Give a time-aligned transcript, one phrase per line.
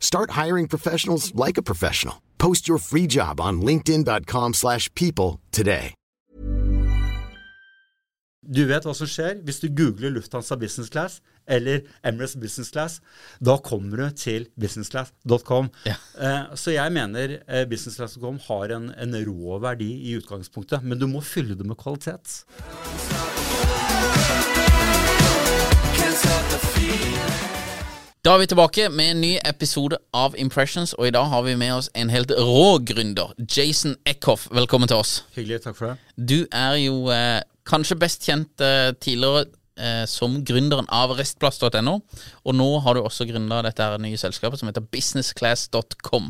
[0.00, 2.22] Start hiring professionals like a professional.
[2.38, 5.94] Post your free job on linkedin.com/people slash people today.
[8.46, 11.18] Du vet hva som skjer hvis du googler Lufthansa Business Class
[11.50, 13.00] eller Emirates Business Class.
[13.42, 15.70] Da kommer du til businessclass.com.
[15.86, 15.96] Ja.
[16.18, 21.08] Eh, så jeg mener eh, businessclass.com har en, en rå verdi i utgangspunktet, men du
[21.10, 22.42] må fylle det med kvalitet.
[28.26, 31.52] Da er vi tilbake med en ny episode av Impressions, og i dag har vi
[31.54, 33.28] med oss en helt rå gründer.
[33.38, 35.12] Jason Eckhoff, velkommen til oss.
[35.36, 36.24] Hyggelig, takk for det.
[36.32, 39.44] Du er jo eh, kanskje best kjent eh, tidligere
[39.78, 41.94] eh, som gründeren av restplass.no,
[42.42, 46.26] og nå har du også gründa dette her nye selskapet som heter businessclass.com.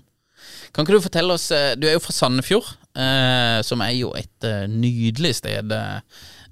[0.77, 4.11] Kan ikke du fortelle oss eh, Du er jo fra Sandefjord, eh, som er jo
[4.21, 5.73] et eh, nydelig sted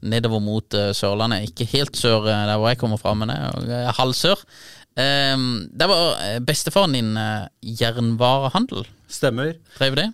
[0.05, 1.51] nedover mot Sørlandet.
[1.51, 4.41] Ikke helt sør der hvor jeg kommer fra, men det er jo, eh, halv sør.
[4.97, 5.37] Eh,
[5.75, 8.87] det var eh, bestefaren din uh, jernvarehandel.
[9.11, 9.57] Stemmer.
[9.79, 10.09] Drev det?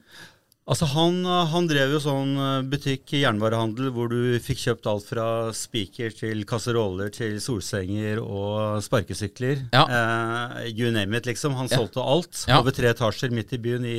[0.70, 5.24] Altså han, han drev jo sånn eh, butikk, jernvarehandel, hvor du fikk kjøpt alt fra
[5.56, 9.64] spiker til kasseroller til solsenger og sparkesykler.
[9.74, 9.82] Ja.
[9.88, 11.56] Eh, you name it, liksom.
[11.58, 11.80] Han Ja.
[11.80, 12.44] solgte alt.
[12.46, 12.60] Ja.
[12.60, 13.98] Over tre etasjer midt i byen i,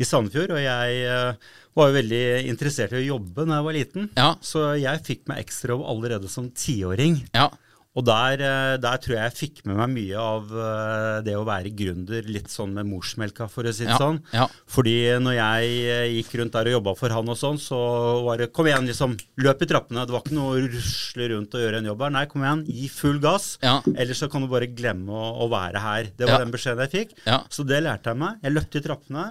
[0.00, 0.56] i Sandefjord.
[0.56, 4.10] Og jeg eh, var jo veldig interessert i å jobbe da jeg var liten.
[4.18, 4.32] Ja.
[4.42, 7.20] Så jeg fikk meg ekstrajobb allerede som tiåring.
[7.36, 7.52] Ja.
[7.94, 11.44] Og der, eh, der tror jeg jeg fikk med meg mye av eh, det å
[11.46, 14.18] være gründer, litt sånn med morsmelka, for å si det Ja, sånn.
[14.34, 14.48] ja.
[14.74, 17.78] Fordi når jeg eh, gikk rundt der og jobba for han og sånn, så
[18.26, 19.14] var det kom igjen, liksom.
[19.38, 20.02] Løp i trappene.
[20.08, 22.14] Det var ikke noe å rusle rundt og gjøre en jobb her.
[22.16, 23.46] Nei, kom igjen, gi full gass.
[23.62, 23.76] Ja.
[23.94, 26.10] Ellers så kan du bare glemme å, å være her.
[26.18, 27.14] Det var den beskjeden jeg fikk.
[27.54, 28.42] Så det lærte jeg meg.
[28.42, 29.24] Jeg løpte i trappene.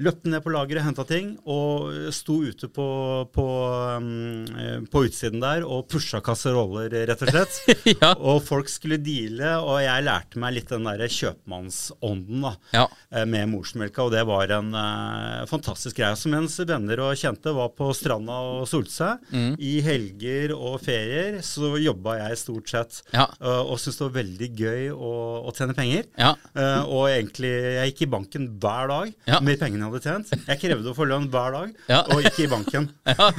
[0.00, 2.88] Løpte ned på lageret, henta ting, og sto ute på,
[3.36, 3.46] på,
[4.00, 4.08] um,
[4.56, 7.60] eh, på utsiden der og pusha kasseroller, rett og slett.
[8.05, 8.05] Ja.
[8.20, 12.86] Og folk skulle deale, og jeg lærte meg litt den der kjøpmannsånden da, Ja.
[13.10, 16.14] eh, med morsmelka, og det var en uh, fantastisk greie.
[16.16, 19.56] Så mens venner og kjente var på stranda og solte seg, Mm.
[19.58, 23.02] i helger og ferier, så jobba jeg stort sett.
[23.12, 23.26] Ja.
[23.40, 25.12] Uh, og syntes det var veldig gøy å,
[25.48, 26.04] å tjene penger.
[26.18, 26.34] Ja.
[26.56, 29.40] Eh, og egentlig, jeg gikk i banken hver dag Ja.
[29.40, 30.46] med pengene jeg hadde tjent.
[30.48, 32.02] Jeg krevde å få lønn hver dag, Ja.
[32.10, 32.90] og gikk i banken.
[33.06, 33.30] Ja.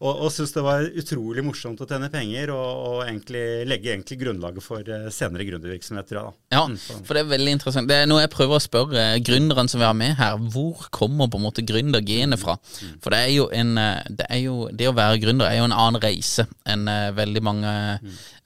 [0.00, 4.20] og og syntes det var utrolig morsomt å tjene penger, og, og egentlig legge egentlig
[4.20, 6.20] grunnlaget for eh, senere gründervirksomheter.
[6.52, 7.88] Ja, Mm, for det er veldig interessant.
[7.88, 10.36] Det er noe jeg prøver å spørre gründeren som vi har med her.
[10.54, 12.54] Hvor kommer på en måte gründergenet fra?
[13.02, 15.64] For det er jo en eh, Det, er jo, det å være gründer er jo
[15.66, 17.74] en annen reise enn eh, veldig mange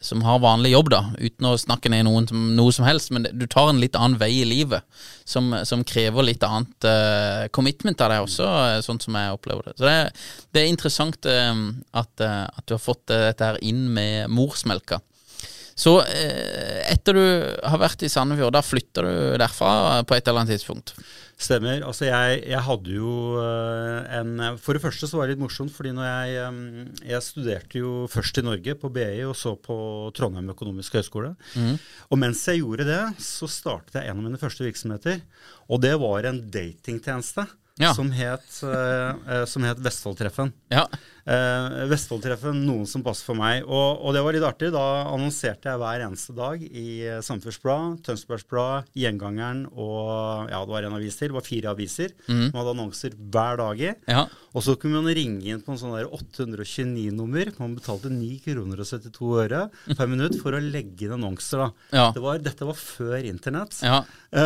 [0.01, 1.01] som har vanlig jobb, da.
[1.19, 3.11] Uten å snakke ned noen som, noe som helst.
[3.11, 4.85] Men du tar en litt annen vei i livet
[5.27, 9.67] som, som krever litt annet uh, commitment av deg også, eh, sånn som jeg opplever
[9.67, 9.75] det.
[9.81, 10.13] Så det, er-
[10.55, 11.65] det er interessant uh,
[11.99, 15.01] at, uh, at du har fått eh, dette her inn med morsmelka.
[15.79, 17.25] Så eh, etter du
[17.71, 20.97] har vært i Sandefjord, da flytter du derfra på et eller annet tidspunkt?
[21.39, 21.85] Stemmer.
[21.87, 25.71] Altså jeg, jeg hadde jo eh, en For det første så var det litt morsomt,
[25.71, 29.79] fordi når jeg, eh, jeg studerte jo først i Norge, på BI, og så på
[30.19, 31.37] Trondheim økonomiske høgskole.
[32.11, 35.23] Og mens jeg gjorde det, så startet jeg en av mine første virksomheter.
[35.71, 37.47] Og det var en datingtjeneste
[37.79, 37.93] Ja.
[37.95, 40.53] som het, eh, eh, som het Vestfoldtreffen.
[40.73, 40.87] Ja.
[41.29, 43.63] Eh, Vestfoldtreffen, noen som passer for meg.
[43.67, 44.71] Og, og det var litt artig.
[44.75, 46.87] Da annonserte jeg hver eneste dag i
[47.23, 51.29] Samfunnsblad, Tønsbergsblad, Gjengangeren og ja, det var en avis til.
[51.31, 53.93] Det var fire aviser som hadde annonser hver dag i.
[54.09, 54.25] Ja.
[54.57, 57.53] Og så kunne man ringe inn på en sånn 829-nummer.
[57.61, 61.67] Man betalte 9 kroner og 72 øre per minutt for å legge inn annonser.
[61.67, 61.71] da.
[61.93, 62.09] Ja.
[62.17, 63.79] Det var, dette var før internett.
[63.85, 64.03] Ja.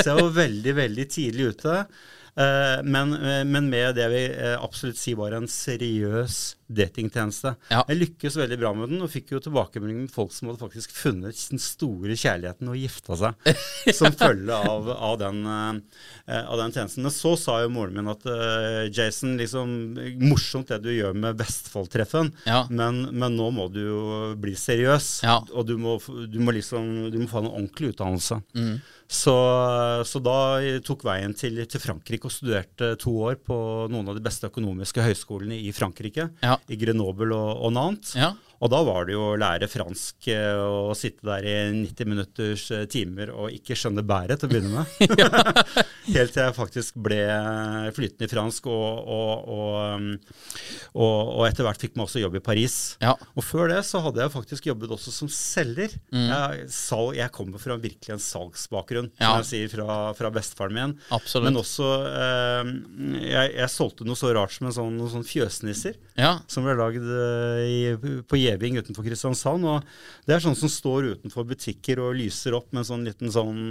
[0.00, 1.84] Så jeg var veldig, veldig tidlig ute.
[2.34, 6.38] Eh, men, eh, men med det vi eh, absolutt sier var en seriøs
[6.68, 7.54] datingtjeneste.
[7.70, 7.82] Ja.
[7.90, 10.94] Jeg lykkes veldig bra med den, og fikk jo tilbakemelding med folk som hadde faktisk
[10.96, 13.50] funnet den store kjærligheten og gifta seg
[13.98, 17.04] som følge av, av, den, eh, av den tjenesten.
[17.04, 19.74] Men så sa jo moren min at uh, Jason, liksom,
[20.24, 22.64] morsomt det du gjør med Vestfoldtreffen, Ja.
[22.70, 24.02] men, men nå må du jo
[24.40, 25.12] bli seriøs.
[25.26, 25.38] Ja.
[25.52, 25.98] Og du må,
[26.30, 28.40] du, må liksom, du må få en ordentlig utdannelse.
[28.56, 28.76] Mm.
[29.14, 29.34] Så,
[30.08, 30.36] så da
[30.84, 33.56] tok veien til, til Frankrike og studerte to år på
[33.92, 36.30] noen av de beste økonomiske høyskolene i Frankrike.
[36.42, 36.53] Ja.
[36.68, 38.14] I Grenoble og, og Nantes.
[38.18, 38.32] Ja.
[38.62, 42.66] Og da var det jo å lære fransk eh, og sitte der i 90 minutters
[42.74, 45.24] eh, timer og ikke skjønne bæret til å begynne med.
[46.14, 47.18] Helt til jeg faktisk ble
[47.96, 50.08] flytende i fransk og, og, og, um,
[50.94, 52.76] og, og etter hvert fikk meg også jobb i Paris.
[53.02, 53.14] Ja.
[53.34, 55.94] Og før det så hadde jeg faktisk jobbet også som selger.
[56.14, 56.26] Mm.
[56.30, 59.34] Jeg, sal, jeg kommer fra virkelig en salgsbakgrunn, Ja.
[59.34, 60.96] som jeg sier fra, fra bestefaren min.
[61.14, 61.48] Absolutt.
[61.48, 62.72] Men også eh,
[63.30, 66.36] jeg, jeg solgte noe så rart som en sånn, noen sånn fjøsnisser Ja.
[66.50, 69.66] som ble lagd eh, på Gjeving utenfor Kristiansand.
[69.68, 73.62] og Det er sånn som står utenfor butikker og lyser opp med sånn liten sånn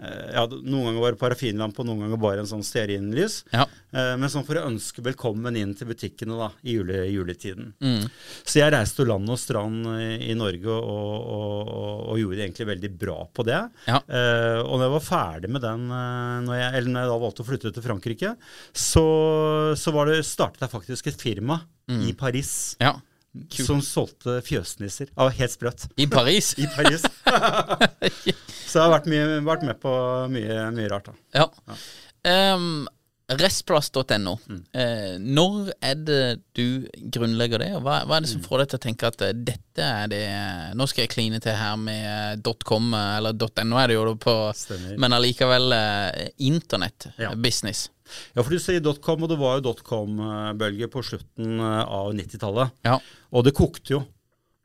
[0.00, 3.42] eh, ja, Noen ganger bare parafinlampe, og noen ganger bare en sånn stearinlys.
[3.54, 3.66] Ja.
[3.92, 7.72] Eh, men sånn for å ønske velkommen inn til butikkene da, i jule, juletiden.
[7.80, 8.08] Mm.
[8.42, 12.44] Så jeg reiste jo land og strand i, i Norge og, og, og, og gjorde
[12.44, 13.62] egentlig veldig bra på det.
[13.88, 14.00] Ja.
[14.02, 17.20] Eh, og når jeg var ferdig med den, eh, når jeg, eller når jeg da
[17.24, 18.34] valgte å flytte til Frankrike,
[18.72, 19.06] så,
[19.78, 22.50] så var det, startet jeg faktisk et firma i Paris
[22.82, 22.92] ja.
[23.46, 23.66] Kult.
[23.66, 25.12] som solgte fjøsnisser.
[25.14, 25.86] Ja, helt sprøtt.
[25.96, 26.52] I Paris.
[26.58, 27.06] I Paris.
[28.68, 29.94] så jeg har vært, mye, vært med på
[30.32, 31.10] mye, mye rart.
[31.10, 31.44] da.
[31.44, 31.78] Ja.
[32.54, 32.86] Um,
[33.28, 34.32] Restplass.no.
[34.48, 34.60] Mm.
[34.72, 36.20] Eh, når er det
[36.56, 38.24] du grunnlegger det, og hva, hva er Mm.
[38.24, 40.22] det som får deg til å tenke at eh, dette er det
[40.78, 43.36] Nå skal jeg kline til her med eh, .com, eh, eller
[43.68, 44.96] .no er det jo på, Stemmer.
[44.98, 46.28] men allikevel eh,
[47.18, 47.30] Ja.
[48.34, 52.70] Ja, for du sier dotcom, og det var jo dotcom-bølge på slutten eh, av 90-tallet.
[52.88, 52.96] Ja.
[53.36, 54.04] Og det kokte jo.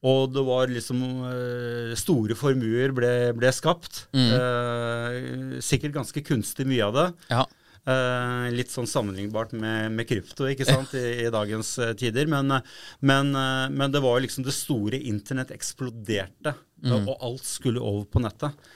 [0.04, 4.06] Og det var liksom eh, Store formuer ble, ble skapt.
[4.16, 7.06] Eh, sikkert ganske kunstig mye av det.
[7.31, 7.44] Ja.
[7.83, 12.30] Eh, litt sånn sammenlignbart med, med krypto ikke sant, i, i dagens eh, tider.
[12.31, 17.83] Men, eh, men, eh, men det var liksom det store internett eksploderte, og alt skulle
[17.83, 18.71] over på nettet.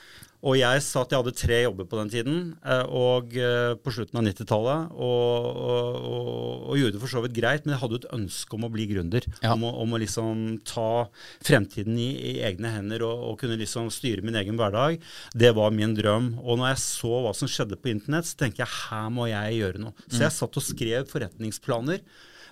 [0.46, 3.90] Og jeg sa at jeg hadde tre jobber på den tiden, eh, og eh, på
[3.94, 4.92] slutten av 90-tallet.
[4.94, 8.12] Og, og, og, og gjorde det for så vidt greit, men jeg hadde jo et
[8.14, 9.26] ønske om å bli gründer.
[9.42, 9.56] Ja.
[9.56, 11.08] Om, å, om å liksom ta
[11.44, 15.02] fremtiden i, i egne hender og, kunne liksom styre min egen hverdag.
[15.34, 16.32] Det var min drøm.
[16.44, 19.58] Og når jeg så hva som skjedde på internett, så tenker jeg her må jeg
[19.58, 20.06] gjøre noe.
[20.06, 22.04] Så jeg satt og skrev forretningsplaner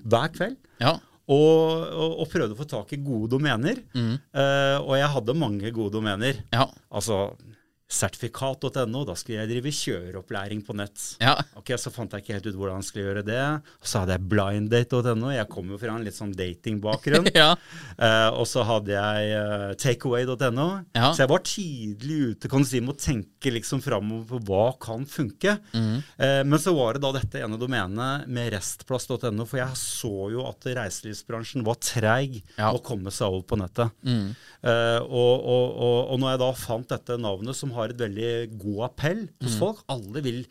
[0.02, 0.58] hver kveld.
[0.82, 0.98] Ja.
[1.26, 3.80] Og, og, og prøvde å få tak i gode domener.
[3.94, 6.38] Eh, og jeg hadde mange gode domener.
[6.54, 6.68] Ja.
[6.86, 7.28] Altså
[7.86, 11.02] sertifikat.no, da skulle jeg drive kjøreopplæring på nett.
[11.22, 11.36] Ja.
[11.58, 13.40] Ok, Så fant jeg ikke helt ut hvordan jeg skulle gjøre det.
[13.82, 15.30] Og så hadde jeg blinddate.no.
[15.34, 17.30] Jeg kom jo fra en litt sånn datingbakgrunn.
[17.36, 17.52] ja.
[17.96, 20.66] Eh, og så hadde jeg uh, takeaway.no.
[20.96, 21.12] Ja.
[21.14, 24.66] Så jeg var tidlig ute kan du si, med å tenke liksom framover på hva
[24.82, 25.56] kan funke.
[25.76, 25.94] Mm.
[26.18, 30.42] Eh, men så var det da dette ene domenet med restplass.no, for jeg så jo
[30.48, 32.72] at reiselivsbransjen var treig Ja.
[32.74, 33.92] å komme seg over på nettet.
[34.06, 34.30] Mm.
[34.66, 38.30] Eh, og, og, og, og når jeg da fant dette navnet som har et veldig
[38.56, 39.60] god appell hos mm.
[39.60, 40.44] folk Alle vil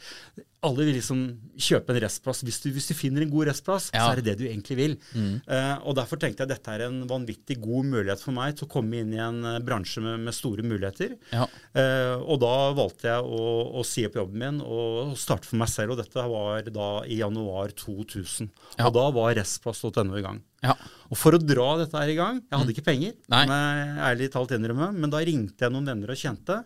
[0.66, 1.22] alle vil liksom
[1.62, 2.42] kjøpe en restplass.
[2.46, 4.06] Hvis du, hvis du finner en god restplass, Ja.
[4.06, 4.96] Så er det det du egentlig vil.
[5.16, 8.68] Eh, og Derfor tenkte jeg at dette er en vanvittig god mulighet for meg til
[8.68, 11.16] å komme inn i en eh, bransje med, med store muligheter.
[11.32, 11.48] Ja.
[11.76, 13.46] Uh, og da valgte jeg å,
[13.80, 15.96] å si opp jobben min og starte for meg selv.
[15.96, 18.50] Og dette var da i januar 2000.
[18.78, 18.88] Ja.
[18.88, 20.42] Og da var restplass.no i gang.
[20.66, 20.76] Ja.
[21.12, 23.44] Og for å dra dette her i gang Jeg hadde ikke penger, Nei.
[23.46, 26.64] men, ærlig talt innrømme, men da ringte jeg noen venner og kjente.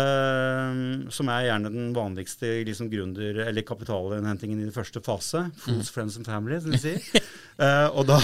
[0.00, 0.82] Eh,
[1.14, 5.46] som er gjerne den vanligste liksom, grunder, eller kapitalinnhentingen i den første fase.
[5.64, 7.24] Fools, friends and family, som de sier.
[7.54, 8.18] Uh, og, da,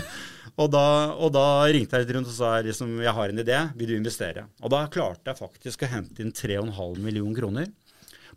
[0.62, 0.86] og, da,
[1.18, 3.98] og da ringte jeg litt rundt og sa liksom, jeg har en idé, vil du
[3.98, 4.46] investere?
[4.62, 7.70] Og da klarte jeg faktisk å hente inn 3,5 millioner kroner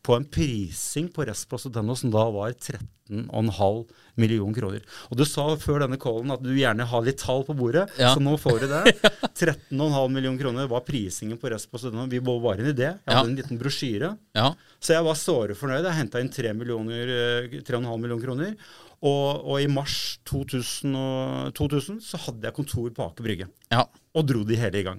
[0.01, 3.85] på en prising på Restplass.no som da var 13,5
[4.21, 4.81] million kroner.
[5.11, 8.13] Og du sa før denne callen at du gjerne har litt tall på bordet, Ja.
[8.15, 8.95] så nå får du det.
[9.41, 12.07] 13,5 million kroner var prisingen på Restplass.no.
[12.11, 12.89] Vi var bare en idé.
[12.91, 13.29] Jeg hadde Ja.
[13.29, 14.13] en liten brosjyre.
[14.37, 14.53] Ja.
[14.81, 15.85] Så jeg var såre fornøyd.
[15.85, 17.13] Jeg henta inn 3,5 millioner,
[17.45, 18.55] eh, 3,5 millioner kroner.
[19.01, 23.47] Og, og i mars 2000, og, 2000 så hadde jeg kontor på Aker Brygge.
[23.73, 23.87] ja.
[24.11, 24.97] Og dro de hele i gang.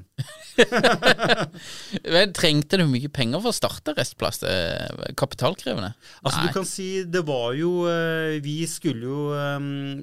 [2.15, 4.41] Men Trengte du mye penger for å starte Restplass?
[4.49, 5.91] Er Kapitalkrevende?
[6.23, 6.47] Altså Nei.
[6.49, 9.59] du kan si det var jo eh, Vi skulle jo eh,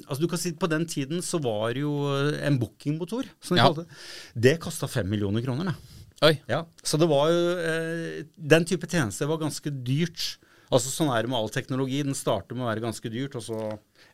[0.05, 3.57] Altså du kan si På den tiden så var det jo eh, en bookingmotor, som
[3.57, 3.69] de Ja.
[3.71, 3.97] kalte det,
[4.45, 5.71] det kosta fem millioner kroner.
[5.73, 6.29] Da.
[6.51, 10.35] Ja, så det var jo eh, Den type tjenester var ganske dyrt.
[10.69, 12.03] Altså Sånn er det med all teknologi.
[12.05, 13.59] Den starter med å være ganske dyrt, og så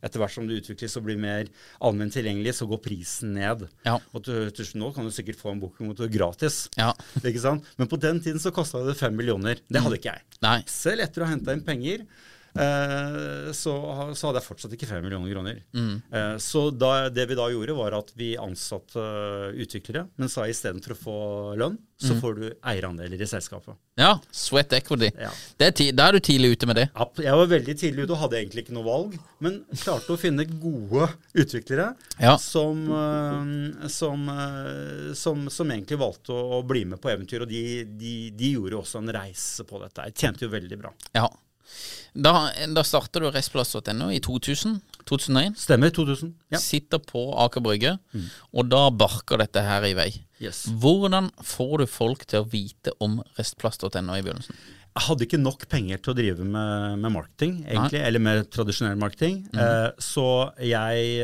[0.06, 1.50] etter hvert som det utvikles og blir mer
[1.84, 3.66] allment tilgjengelig, så går prisen ned.
[3.88, 3.98] Ja.
[4.14, 6.66] Og til, til, nå kan du sikkert få en bookingmotor gratis.
[6.80, 6.92] Ja.
[7.24, 7.68] Ikke sant?
[7.80, 9.62] Men på den tiden så kosta det fem millioner.
[9.66, 10.26] Det hadde ikke jeg.
[10.46, 10.60] Nei.
[10.70, 12.06] Selv etter å ha henta inn penger,
[12.56, 13.74] så,
[14.16, 15.58] så hadde jeg fortsatt ikke 5 millioner kroner.
[15.76, 20.46] Eh, så da, det vi da gjorde, var at vi ansatte eh, utviklere, men sa
[20.48, 21.18] istedenfor å få
[21.60, 23.78] lønn, så får du eierandeler i selskapet.
[24.00, 25.08] Ja, sweat equity.
[25.16, 25.30] Ja.
[25.64, 26.90] Er da er du tidlig ute med det.
[26.92, 30.20] Ja, Jeg var veldig tidlig ute og hadde egentlig ikke noe valg, men klarte å
[30.20, 31.08] finne gode
[31.40, 32.36] utviklere Ja.
[32.42, 37.44] som, eh, som, eh, som, som egentlig valgte å bli med på eventyr.
[37.48, 37.64] Og de,
[38.00, 40.10] de, de gjorde også en reise på dette.
[40.10, 40.92] Jeg tjente jo veldig bra.
[41.16, 41.30] Ja.
[42.16, 44.78] Da, da starta du Restplass.no i 2000?
[45.06, 45.58] 2001?
[45.60, 45.92] Stemmer.
[45.94, 46.32] 2000.
[46.54, 46.62] Ja.
[46.62, 47.98] Sitter på Aker Brygge,
[48.56, 50.10] og da barker dette her i vei.
[50.42, 50.66] Yes.
[50.82, 54.58] Hvordan får du folk til å vite om Restplass.no i begynnelsen?
[54.96, 58.96] Jeg hadde ikke nok penger til å drive med, med marketing, egentlig, eller med tradisjonell
[59.00, 59.42] marketing.
[59.52, 60.28] Eh, så
[60.64, 61.18] jeg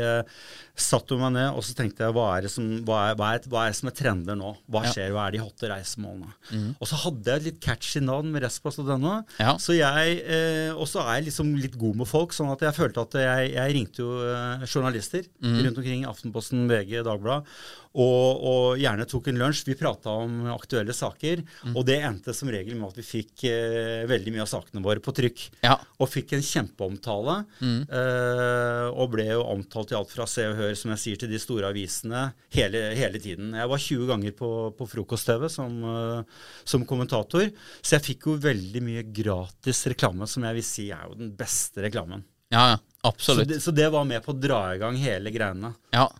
[0.72, 3.32] eh, hun meg ned og så tenkte jeg, hva er det som, hva er, hva
[3.36, 4.54] er, hva er som er trender nå?
[4.72, 5.12] Hva skjer?
[5.14, 6.32] Hva er de hotte reisemålene?
[6.78, 9.14] Og så hadde jeg et litt catchy navn med Restplass.no.
[9.38, 9.56] Ja.
[9.62, 12.76] Så jeg, eh, Og så er jeg liksom litt god med folk, sånn at jeg
[12.78, 17.46] følte at jeg, jeg ringte jo eh, journalister rundt omkring Aftenposten, VG, Dagbladet,
[17.92, 19.66] og, og gjerne tok en lunsj.
[19.68, 21.42] Vi prata om aktuelle saker,
[21.74, 25.02] og det endte som regel med at vi fikk eh, veldig mye av sakene våre
[25.04, 25.44] på trykk.
[25.66, 25.76] Ja.
[26.00, 30.74] Og fikk en kjempeomtale, eh, og ble jo omtalt i alt fra Se og Hør,
[30.78, 33.52] som jeg sier, til de store avisene hele, hele tiden.
[33.58, 37.48] Jeg var 20 ganger på, på frokost-TV som, eh, som kommentator,
[37.80, 41.32] så jeg fikk jo veldig mye gratis reklame, som jeg vil si er jo den
[41.38, 42.24] beste reklamen.
[42.52, 43.48] Ja, ja, Så absolutt.
[43.48, 45.72] det, så det var med på å dra i gang hele greiene.
[45.94, 46.10] Ja.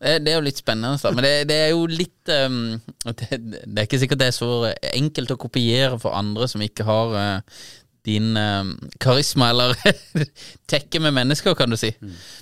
[0.00, 1.10] Det det er jo litt spennende, da.
[1.14, 2.56] men det, det er jo litt um,
[3.04, 4.50] det, det er ikke sikkert det er så
[4.90, 7.60] enkelt å kopiere for andre som ikke har uh,
[8.06, 8.70] din eh,
[9.02, 9.74] karisma eller
[10.70, 11.92] tekke med mennesker, kan du si.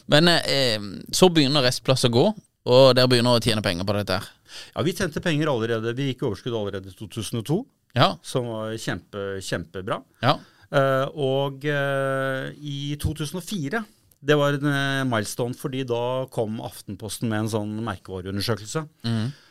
[0.07, 0.79] Men eh,
[1.15, 2.27] så begynner Restplass å gå,
[2.69, 4.29] og dere begynner å tjene penger på dette her.
[4.75, 5.93] Ja, vi tjente penger allerede.
[5.97, 7.59] Vi gikk i overskudd allerede i 2002,
[7.97, 10.03] Ja, som var kjempe, kjempebra.
[10.25, 10.39] ja,
[10.69, 13.81] Eh, og eh, i 2004
[14.29, 18.83] det var en eh, milestone, fordi da kom Aftenposten med en sånn merkevareundersøkelse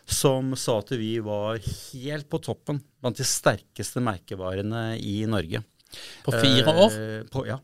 [0.07, 5.63] som sa at vi var helt på toppen blant de sterkeste merkevarene i Norge.
[6.25, 6.97] På fire Eh, år.
[7.31, 7.59] På, ja.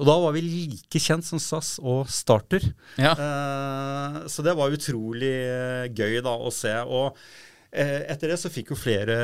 [0.00, 2.64] Og da var vi like kjent som SAS og Starter.
[2.98, 3.12] Ja.
[3.14, 6.72] Eh, så det var utrolig eh, gøy da å se.
[6.88, 7.16] Og
[7.70, 9.16] eh, etter det så fikk jo flere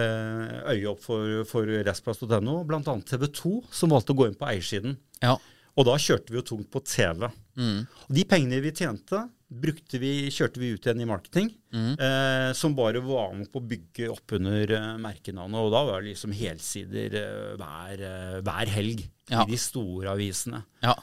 [0.70, 2.82] øye opp for, for Restplass.no, bl.a.
[3.08, 4.98] TV 2, som valgte å gå inn på eiersiden.
[5.24, 5.36] ja.
[5.76, 7.26] Og da kjørte vi jo tungt på TV.
[7.60, 7.82] Mm.
[8.06, 11.92] Og de pengene vi tjente, brukte vi, kjørte vi ut igjen i marketing, Mm.
[12.00, 15.60] eh, som bare var med på å bygge opp under uh, merkenavnet.
[15.60, 19.42] Og da var det liksom helsider uh, hver, uh, hver helg Ja.
[19.42, 20.64] i de store avisene.
[20.82, 20.94] ja.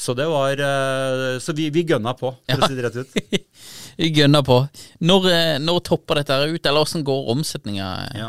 [0.00, 2.56] Så det var eh, Så vi, vi gønna på, for Ja.
[2.56, 3.46] å si det rett ut.
[4.00, 4.54] Vi gønna på.
[5.04, 7.88] Når, eh, når topper dette her ut, eller åssen går omsetninga?
[8.16, 8.28] Ja.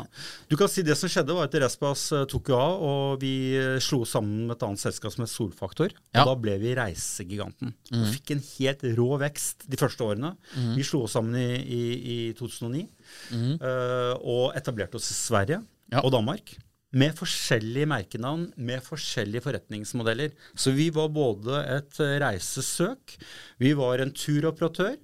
[0.51, 3.31] Du kan si Det som skjedde, var at Respass eh, tok jo av, og vi
[3.79, 5.93] slo sammen med et annet selskap som het Solfaktor.
[6.11, 6.25] Ja.
[6.25, 7.71] Og da ble vi Reisegiganten.
[7.93, 10.33] Og fikk en helt rå vekst de første årene.
[10.75, 11.81] Vi slo oss sammen i, i,
[12.17, 12.83] i 2009
[13.31, 15.61] eh, og etablerte oss i Sverige
[15.91, 16.03] Ja.
[16.03, 16.57] og Danmark.
[16.91, 20.33] Med forskjellige merkenavn, med forskjellige forretningsmodeller.
[20.59, 23.15] Så vi var både et eh, reisesøk,
[23.63, 24.97] vi var en turoperatør,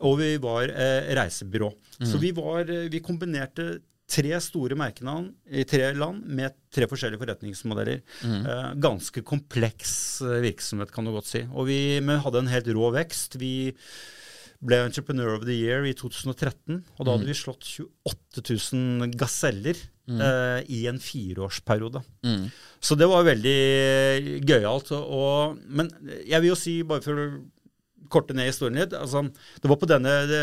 [0.00, 1.70] og vi var eh, reisebyrå.
[2.02, 7.20] Så vi, var, eh, vi kombinerte tre store merkenavn i tre land med tre forskjellige
[7.20, 8.00] forretningsmodeller.
[8.26, 9.92] Eh, ganske kompleks
[10.26, 11.44] eh, virksomhet, kan du godt si.
[11.52, 13.38] Og vi hadde en helt rå vekst.
[13.38, 13.70] Vi
[14.60, 18.42] ble Entrepreneur of the Year i 2013, og da hadde vi slått 28
[18.76, 19.78] 000 gaseller
[20.10, 22.02] eh, i en fireårsperiode.
[22.26, 22.50] Mm.
[22.80, 23.56] Så det var veldig
[24.44, 24.92] gøyalt.
[24.98, 25.88] Og, men
[26.28, 27.30] jeg vil jo si, bare for å
[28.10, 28.94] korte ned historien litt.
[28.96, 29.22] Altså,
[29.62, 30.42] det var på denne det,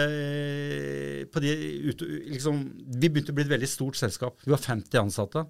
[1.33, 1.53] på de,
[1.91, 4.39] ut, liksom, Vi begynte å bli et veldig stort selskap.
[4.45, 5.45] Vi var 50 ansatte.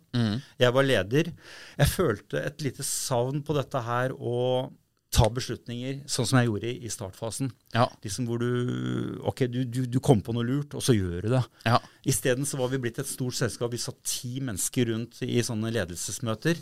[0.59, 1.31] Jeg var leder.
[1.77, 4.35] Jeg følte et lite savn på dette her å
[5.13, 7.51] ta beslutninger sånn som jeg gjorde i, startfasen.
[7.73, 7.85] Ja.
[8.03, 11.29] Liksom hvor du Ok, du, du, du kom på noe lurt, og så gjør du
[11.37, 11.43] det.
[11.65, 11.77] Ja.
[12.07, 13.71] Isteden så var vi blitt et stort selskap.
[13.71, 16.59] Vi satt ti mennesker rundt i sånne ledelsesmøter.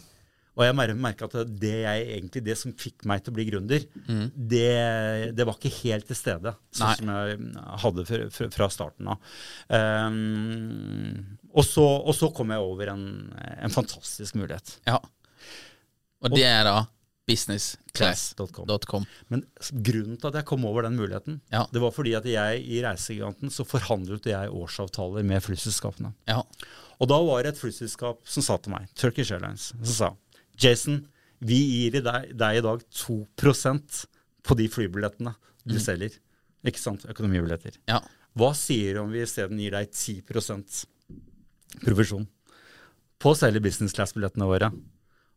[0.56, 3.44] Og jeg mer- merka at det jeg egentlig, det som fikk meg til å bli
[3.50, 6.96] gründer, det, det var ikke helt til stede, sånn Nei.
[7.02, 9.34] som jeg hadde fra, fra, fra starten av.
[9.68, 14.78] Um, og, så, og så kom jeg over en, en fantastisk mulighet.
[14.88, 15.02] Ja.
[16.24, 16.78] Og det er da
[17.28, 19.06] businessclass.com.
[19.34, 21.66] Men grunnen til at jeg kom over den muligheten, Ja.
[21.72, 26.14] det var fordi at jeg i Reisegiganten så forhandlet jeg årsavtaler med flyselskapene.
[26.28, 26.44] Ja.
[27.00, 30.12] Og da var det et flyselskap som sa til meg, Turkish Airlines, som sa
[30.58, 31.08] Jason,
[31.42, 31.58] vi
[31.92, 33.26] gir deg, deg i dag 2
[34.46, 35.34] på de flybillettene
[35.66, 36.14] du selger.
[36.66, 37.04] Ikke sant?
[37.06, 37.76] Økonomibilletter.
[37.90, 38.00] Ja.
[38.36, 40.22] Hva sier du om vi isteden gir deg 10
[41.84, 42.28] provisjon
[43.20, 44.72] på å selge business class-billettene våre?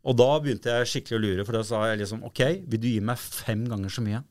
[0.07, 2.87] Og da begynte jeg skikkelig å lure, for da sa jeg liksom OK, vil du
[2.91, 4.21] gi meg fem ganger så mye?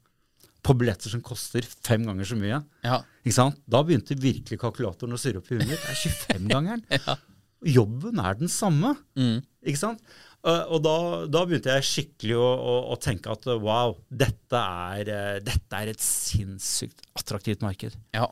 [0.64, 2.62] På billetter som koster fem ganger så mye?
[2.84, 3.02] Ja.
[3.22, 3.60] Ikke sant?
[3.68, 5.82] Da begynte virkelig kalkulatoren å surre opp i huet mitt.
[5.84, 7.20] Det er 25-gangeren.
[7.78, 8.94] Jobben er den samme.
[9.18, 10.02] Ikke sant?
[10.46, 10.96] Eh, og da,
[11.26, 14.60] da begynte jeg skikkelig å, å, å tenke at eh, wow, dette
[14.94, 17.96] er, eh, dette er et sinnssykt attraktivt marked.
[18.14, 18.28] Ja.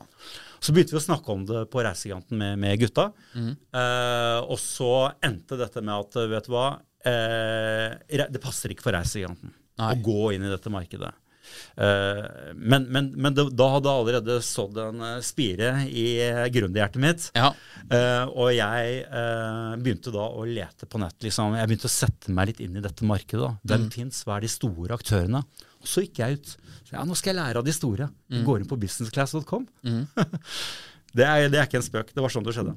[0.63, 3.09] Så begynte vi å snakke om det på Reisegiganten med, med gutta.
[3.35, 4.91] Eh, og så
[5.25, 6.69] endte dette med at vet du hva,
[7.05, 11.13] det passer ikke for Reisegiganten å gå inn i dette markedet.
[11.77, 16.07] Uh, men men, men det, da hadde jeg allerede sådd en eh, spire i
[16.51, 17.27] gründerhjertet mitt.
[17.37, 17.53] Ja.
[17.87, 21.15] Uh, og jeg uh, begynte da å lete på nett.
[21.23, 21.55] Liksom.
[21.55, 23.45] Jeg begynte å sette meg litt inn i dette markedet.
[23.45, 23.53] da.
[23.63, 23.93] Hvem Mm.
[23.93, 24.23] finnes?
[24.27, 25.43] Hva er de store aktørene?
[25.77, 26.53] Og så gikk jeg ut.
[26.83, 28.09] Så, ja, nå skal jeg lære av de store.
[28.33, 28.43] Mm.
[28.43, 29.67] Går inn på businessclass.com.
[31.17, 32.11] det, er, det er ikke en spøk.
[32.15, 32.75] Det var sånn det skjedde.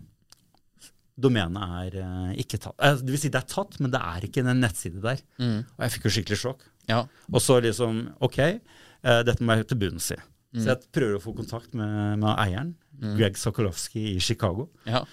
[1.21, 2.77] Domenet er eh, ikke tatt.
[2.81, 5.23] Eh, det vil si det er tatt, men det er ikke en nettside der.
[5.41, 6.67] Og jeg fikk jo skikkelig sjokk.
[6.91, 7.05] Ja.
[7.31, 10.21] Og så liksom OK, eh, dette må jeg til bunns i.
[10.57, 12.73] Så jeg prøver å få kontakt med, med eieren,
[13.17, 15.05] Greg Sokolowski i Chicago, Ja.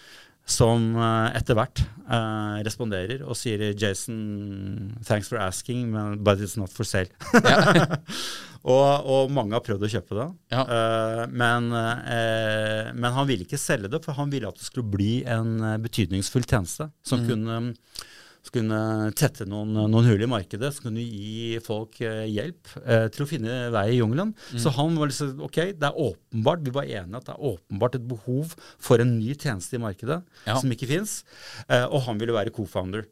[0.47, 5.89] Som eh, etter hvert eh, responderer og sier Jason, thanks for asking,
[6.23, 7.11] but it's not for sale.
[8.67, 10.63] og, og mange har prøvd å kjøpe det, Ja.
[10.63, 14.87] eh, men, eh, men han ville ikke selge det, for han ville at det skulle
[14.95, 17.59] bli en betydningsfull tjeneste som kunne
[18.47, 18.79] som kunne
[19.17, 23.29] tette noen, noen hull i markedet, som kunne gi folk eh, hjelp eh, til å
[23.29, 24.31] finne vei i jungelen.
[24.55, 27.97] Så han var liksom OK, det er åpenbart, vi var enige at det er åpenbart
[27.99, 30.55] et behov for en ny tjeneste i markedet Ja.
[30.61, 31.19] som ikke fins,
[31.67, 33.05] eh, og han ville være co-founder.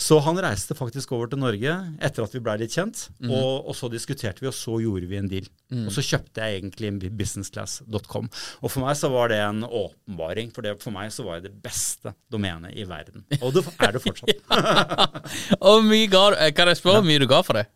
[0.00, 3.76] Så han reiste faktisk over til Norge etter at vi blei litt kjent, og, og
[3.78, 5.46] så diskuterte vi, og så gjorde vi en deal.
[5.86, 8.30] Og så kjøpte jeg egentlig businessclass.com.
[8.60, 11.50] Og for meg så var det en åpenbaring, for det, for meg så var det
[11.52, 13.22] det beste domenet i verden.
[13.40, 14.34] Og det er det fortsatt.
[15.70, 17.68] Og mye ga eh, Kan jeg spørre hvor mye du ga for det?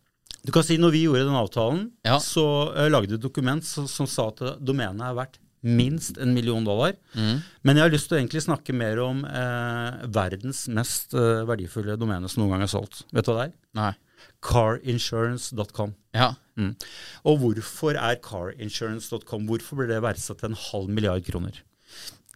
[0.44, 2.18] Du kan si Når vi gjorde den avtalen, Ja.
[2.20, 6.34] så uh, lagde vi et dokument som, som sa at domenet er verdt minst en
[6.36, 6.94] million dollar.
[7.16, 11.98] Men jeg har lyst til å egentlig snakke mer om eh, verdens mest eh, verdifulle
[12.00, 13.04] domene som noen gang er solgt.
[13.14, 13.54] Vet du hva det er?
[13.80, 13.92] Nei.
[14.44, 15.94] Carinsurance.com.
[16.16, 16.34] Ja.
[16.60, 16.74] Mm.
[17.26, 21.58] Og hvorfor er carinsurance.com Hvorfor blir det verdsatt til en halv milliard kroner?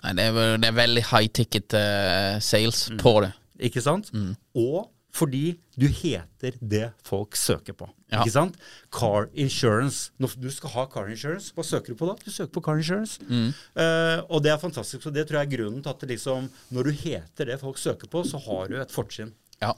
[0.03, 3.33] Nei, det er, det er veldig high ticket uh, sales på det.
[3.69, 4.13] Ikke sant?
[4.59, 7.89] Og fordi du heter det folk søker på.
[8.13, 8.21] Ja.
[8.23, 8.59] Ikke sant?
[8.95, 10.13] Car insurance.
[10.21, 12.15] Når du skal ha car insurance, hva søker du på da?
[12.21, 13.19] Du søker på car insurance.
[13.25, 15.03] Eh, og det er fantastisk.
[15.07, 17.81] Så det tror jeg er grunnen til at det liksom, når du heter det folk
[17.81, 19.33] søker på, så har du et fortrinn.
[19.63, 19.73] Ja.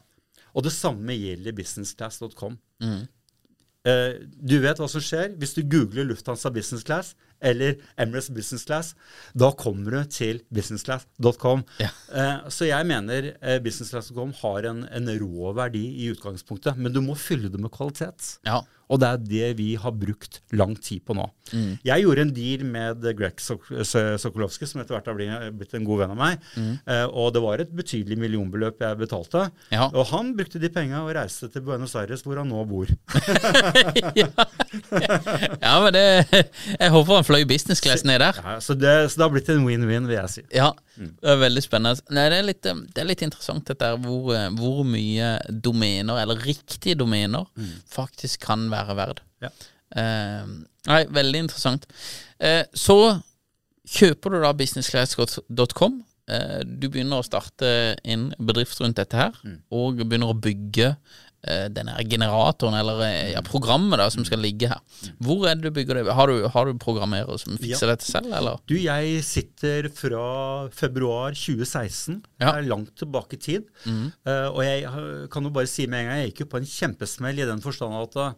[0.55, 2.59] Og det samme gjelder businessclass.com.
[3.89, 8.67] Eh, du vet hva som skjer hvis du googler Lufthansa Business Class eller Emirates Business
[8.69, 8.95] Class.
[9.35, 11.65] Da kommer du til businessclass.com.
[11.81, 11.91] Ja.
[12.13, 17.03] Eh, så jeg mener eh, businessclass.com har en, en rå verdi i utgangspunktet, men du
[17.05, 18.37] må fylle det med kvalitet.
[18.47, 18.63] Ja.
[18.91, 21.29] Og det er det vi har brukt lang tid på nå.
[21.87, 25.19] Jeg gjorde en deal med Greg Sok Sokolowski, som etter hvert har
[25.55, 26.49] blitt, en god venn av meg.
[26.59, 29.47] Eh, og det var et betydelig millionbeløp jeg betalte.
[29.71, 29.87] Ja.
[29.95, 32.91] Og han brukte de penga og reiste til Buenos Aires, hvor han nå bor.
[34.19, 34.27] ja,
[34.71, 36.05] men det
[36.79, 38.39] Jeg håper han fløy business class ned der.
[38.39, 40.45] Ja, så, det, så det har blitt en win-win, vil jeg si.
[40.55, 42.05] Ja, det er veldig spennende.
[42.15, 46.99] Nei, det er litt, det er litt interessant dette hvor, hvor mye domener, eller riktige
[47.01, 47.49] domener,
[47.91, 49.25] faktisk kan være verd.
[49.43, 49.51] Ja.
[49.97, 50.47] Eh,
[50.91, 51.89] nei, veldig interessant.
[52.39, 52.99] Eh, så
[53.91, 55.99] kjøper du da businessclass.com.
[56.31, 59.35] Eh, du begynner å starte en bedrift rundt dette her,
[59.75, 60.95] og begynner å bygge
[61.73, 64.81] denne her generatoren, eller eh, ja, programmet da, som skal ligge her.
[65.25, 66.13] Hvor er det du bygger det?
[66.17, 68.61] Har du, har du programmerer som fikser dette selv, eller?
[68.69, 70.25] Du, jeg sitter fra
[70.77, 72.21] februar 2016.
[72.41, 72.51] Ja.
[72.53, 73.69] Det er langt tilbake i tid.
[73.87, 74.85] Eh, og jeg
[75.33, 77.65] kan jo bare si med en gang, jeg gikk jo på en kjempesmell i den
[77.65, 78.37] forstand at eh,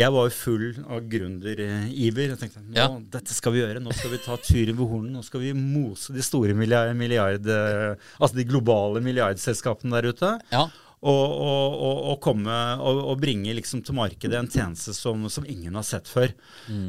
[0.00, 2.30] jeg var jo full av gründeriver.
[2.32, 2.86] Jeg tenkte nå, Ja.
[3.12, 3.82] dette skal vi gjøre.
[3.84, 5.10] Nå skal vi ta turen ved hornen.
[5.18, 10.30] Nå skal vi mose de store milliard, milliard eh, Altså de globale milliardselskapene der ute.
[10.52, 10.64] Ja.
[11.02, 15.86] Og, og, og, komme og, bringe liksom til markedet en tjeneste som, som ingen har
[15.86, 16.30] sett før.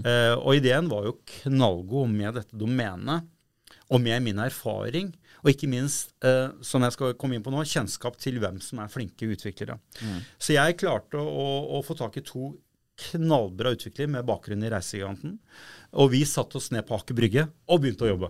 [0.05, 3.25] Eh, og ideen var jo knallgod med dette domenet,
[3.89, 5.09] og med min erfaring.
[5.41, 8.83] Og ikke minst, eh, som jeg skal komme inn på nå, kjennskap til hvem som
[8.83, 9.79] er flinke utviklere.
[10.37, 12.53] Så jeg klarte å, å få tak i to
[13.09, 15.39] knallbra utviklere med bakgrunn i Reisegiganten.
[15.99, 18.29] Og vi satte oss ned på Aker Brygge og begynte å jobbe.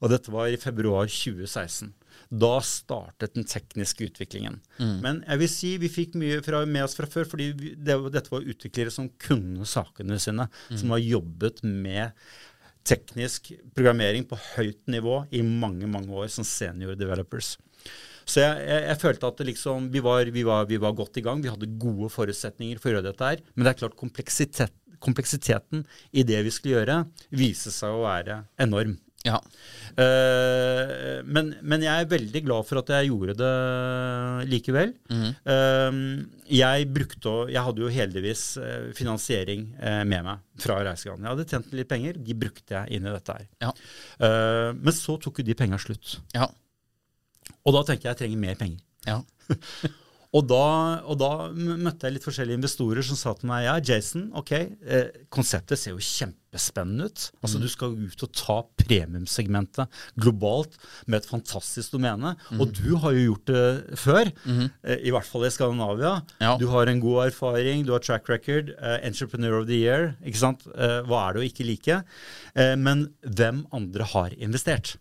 [0.00, 1.90] Og dette var i februar 2016.
[2.30, 4.60] Da startet den tekniske utviklingen.
[5.02, 7.96] Men jeg vil si vi fikk mye fra, med oss fra før, fordi vi, det,
[8.14, 10.46] dette var utviklere som kunne sakene sine.
[10.70, 12.14] Som har jobbet med
[12.86, 17.56] teknisk programmering på høyt nivå i mange, mange år som senior developers.
[18.30, 21.24] Så jeg, jeg, jeg følte at liksom, vi, var, vi, var, vi var godt i
[21.26, 21.42] gang.
[21.42, 23.42] Vi hadde gode forutsetninger for å gjøre dette her.
[23.54, 26.98] Men det er klart kompleksitet, kompleksiteten i det vi skulle gjøre,
[27.34, 28.98] viste seg å være enorm.
[29.26, 29.36] Ja.
[29.90, 33.50] Uh, men, men jeg er veldig glad for at jeg gjorde det
[34.50, 34.94] likevel.
[35.10, 35.98] Eh,
[36.50, 39.66] jeg brukte Jeg hadde jo heldigvis eh, finansiering
[40.08, 41.26] med meg fra Reisegangen.
[41.26, 42.18] Jeg hadde tjent litt penger.
[42.18, 43.46] De brukte jeg inn i dette her.
[43.66, 43.74] Ja.
[44.22, 46.18] Uh, men så tok jo de penga slutt.
[46.36, 46.48] Ja.
[47.66, 48.80] Og da tenkte jeg jeg trenger mer penger.
[49.08, 49.20] Ja.
[50.30, 50.64] Og da,
[51.10, 55.08] og da møtte jeg litt forskjellige investorer som sa til meg ja, Jason, ok, eh,
[55.32, 56.04] konseptet ser jo
[56.50, 57.30] kjempespennende ut.
[57.44, 62.34] Altså Du skal ut og ta premiumsegmentet globalt med et fantastisk domene.
[62.58, 64.30] Og du har jo gjort det før,
[64.84, 66.22] eh, i hvert fall i Skandinavia.
[66.40, 66.56] Ja.
[66.58, 70.16] Du har en god erfaring, du har track record, eh, entrepreneur of the year.
[70.24, 70.66] ikke sant?
[70.74, 72.04] Eh, hva er det å ikke like?
[72.56, 74.96] Eh, men hvem andre har investert?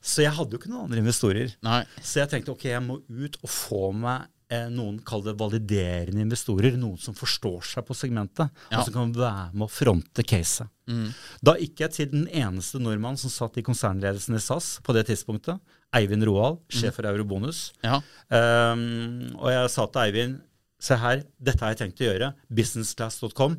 [0.00, 1.54] Så jeg hadde jo ikke noen andre investorer.
[1.62, 1.84] Nei.
[2.00, 4.26] Så jeg tenkte ok, jeg må ut og få meg
[4.70, 6.72] noen kaller det validerende investorer.
[6.78, 8.78] Noen som forstår seg på segmentet, Ja.
[8.78, 10.67] og som kan være med å fronte caset.
[11.44, 15.06] Da gikk jeg til den eneste nordmannen som satt i konsernledelsen i SAS på det
[15.10, 15.60] tidspunktet.
[15.96, 17.70] Eivind Roald, sjef for Eurobonus.
[17.84, 18.02] Ja.
[18.28, 20.38] Um, og jeg sa til Eivind
[20.78, 22.28] Se her, dette har jeg tenkt å gjøre.
[22.54, 23.56] Businessclass.com.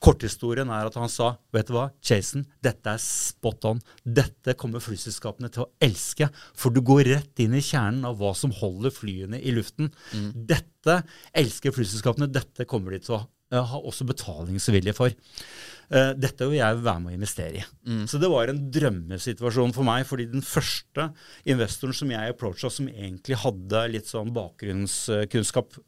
[0.00, 3.82] Korthistorien er at han sa vet du hva, Jason, dette er spot on.
[4.04, 6.30] Dette kommer flyselskapene til å elske.
[6.56, 9.92] For du går rett inn i kjernen av hva som holder flyene i luften.
[10.32, 11.02] Dette
[11.36, 12.32] elsker flyselskapene.
[12.32, 15.14] Dette kommer de til å eh, ha også betalingsvilje for.
[15.86, 17.66] Eh, dette vil jeg være med å investere i.
[18.10, 21.10] Så det var en drømmesituasjon for meg, fordi den første
[21.46, 25.78] investoren som jeg approacha, som egentlig hadde litt sånn bakgrunnskunnskap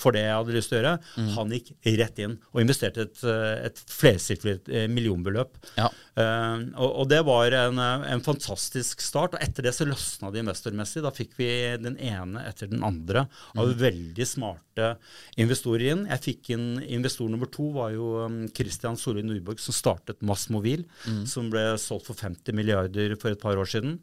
[0.00, 0.94] for det jeg hadde lyst til å gjøre,
[1.36, 5.54] han gikk rett inn og investerte et, eh, et flersifret eh, millionbeløp.
[5.78, 5.90] Ja.
[6.14, 9.34] Uh, og, og det var en, en fantastisk start.
[9.34, 11.02] Og etter det så løsna det investormessig.
[11.02, 11.48] Da fikk vi
[11.82, 13.26] den ene etter den andre
[13.58, 14.92] av veldig smarte
[15.40, 16.06] investorer inn.
[16.10, 20.46] Jeg fikk inn investor nummer to, var jo um, Christian Solli Nordborg, som startet Mass
[20.54, 20.84] Mobil,
[21.28, 23.98] som ble solgt for 50 milliarder for et par år siden.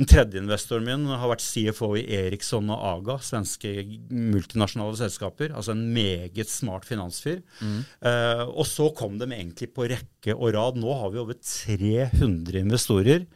[0.00, 3.68] Den tredje investoren min har vært CFO i Eriksson og Aga, svenske
[4.08, 5.52] multinasjonale selskaper.
[5.52, 7.42] Altså en meget smart finansfyr.
[8.08, 10.80] Eh, og så kom de egentlig på rekke og rad.
[10.80, 13.28] Nå har vi over 300 investorer.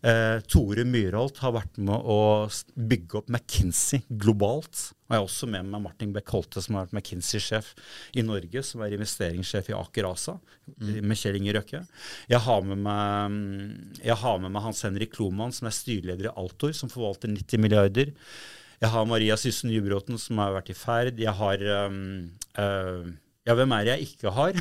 [0.00, 4.90] Eh, Tore Myrholt har vært med å bygge opp McKinsey globalt.
[5.06, 7.72] Og jeg har også med meg Martin Beck Holte, som har vært McKinsey-sjef
[8.16, 10.38] i Norge, som er investeringssjef i Aker ASA,
[10.78, 11.82] med Kjell Inge Røkke.
[12.32, 16.30] Jeg har med meg, mm, jeg har med meg Hans Henrik Kloman, som er styreleder
[16.30, 18.14] i Altor, som forvalter 90 milliarder.
[18.80, 21.18] Jeg har Maria Syssen Jubråten, som har vært i ferd.
[21.20, 23.10] Jeg har um, eh,
[23.48, 24.56] Ja, hvem er det jeg ikke har?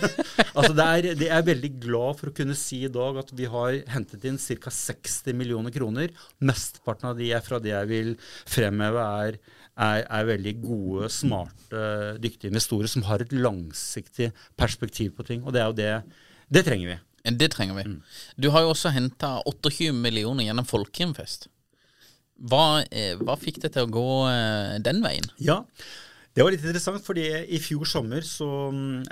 [0.58, 3.46] altså det er, det er veldig glad for å kunne si i dag at vi
[3.50, 4.72] har hentet inn ca.
[4.74, 6.10] 60 millioner kroner.
[6.42, 8.10] Mesteparten av de er fra det jeg vil
[8.42, 9.38] fremheve er,
[9.78, 11.84] er, er veldig gode, smarte,
[12.22, 15.44] dyktige investorer som har et langsiktig perspektiv på ting.
[15.46, 15.92] Og det er jo det
[16.58, 17.00] Det trenger vi.
[17.38, 17.84] Det trenger vi.
[18.36, 21.46] Du har jo også henta 28 millioner gjennom Folkehjemfest.
[22.50, 25.30] Hva, eh, hva fikk det til å gå eh, den veien?
[25.38, 25.62] Ja,
[26.34, 28.48] det var litt interessant, fordi i fjor sommer så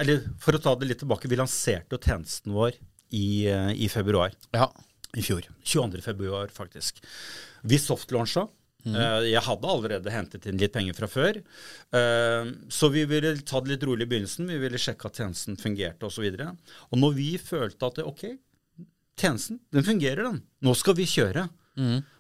[0.02, 2.72] Eller for å ta det litt tilbake, vi lanserte jo tjenesten vår
[3.12, 4.70] i, eh, i februar Ja.
[5.16, 5.42] i fjor.
[5.64, 6.00] 22.
[6.02, 6.98] februar, faktisk.
[7.62, 8.48] Vi softlauncha.
[8.84, 8.96] Mm.
[9.30, 11.36] Jeg hadde allerede hentet inn litt penger fra før.
[11.94, 14.48] Eh, Så vi ville ta det litt rolig i begynnelsen.
[14.48, 16.24] Vi ville sjekke at tjenesten fungerte osv.
[16.34, 16.56] Og,
[16.90, 18.24] og når vi følte at det, ok,
[19.16, 20.42] tjenesten den fungerer, den.
[20.64, 21.48] Nå skal vi kjøre.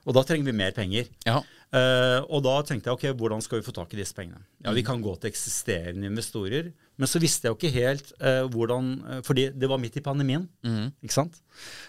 [0.06, 1.08] Og da trenger vi mer penger.
[1.26, 1.42] Ja.
[1.72, 4.42] Eh, og da tenkte jeg ok, hvordan skal vi få tak i disse pengene?
[4.60, 6.72] Ja, Vi kan gå til eksisterende investorer.
[7.00, 10.04] Men så visste jeg jo ikke helt uh, hvordan eh, fordi det var midt i
[10.04, 10.44] pandemien.
[11.02, 11.40] ikke sant?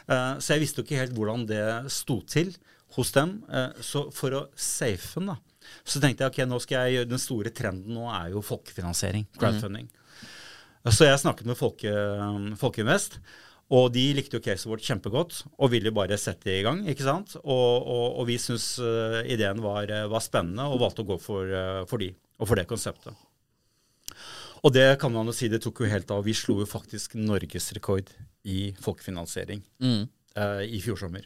[0.08, 2.56] Uh, så jeg visste jo ikke helt hvordan det sto til
[2.96, 3.42] hos dem.
[3.82, 5.36] Så for å safe den, da,
[5.84, 9.26] så tenkte jeg ok, nå skal jeg gjøre den store trenden nå er jo folkefinansiering.
[9.42, 9.88] Crowdfunding.
[10.94, 11.94] Så jeg snakket med Folke,
[12.62, 13.18] Folkeinvest.
[13.74, 16.84] Og de likte jo caset vårt kjempegodt og ville bare sette det i gang.
[16.90, 17.36] ikke sant?
[17.42, 21.18] Og, og, og vi syntes uh, ideen var, eh, var, spennende og valgte å gå
[21.22, 23.16] for, uh, for de og for det konseptet.
[24.64, 26.22] Og det kan man jo si, det tok jo helt av.
[26.28, 28.14] Vi slo jo faktisk norgesrekord
[28.48, 30.06] i folkefinansiering Mm.
[30.38, 31.26] uh, i fjor sommer.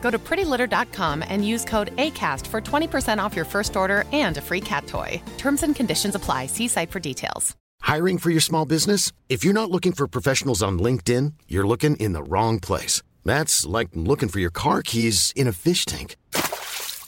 [0.00, 4.40] Go to prettylitter.com and use code ACAST for 20% off your first order and a
[4.40, 5.20] free cat toy.
[5.36, 6.46] Terms and conditions apply.
[6.46, 7.54] See site for details.
[7.80, 9.12] Hiring for your small business?
[9.28, 13.02] If you're not looking for professionals on LinkedIn, you're looking in the wrong place.
[13.24, 16.16] That's like looking for your car keys in a fish tank.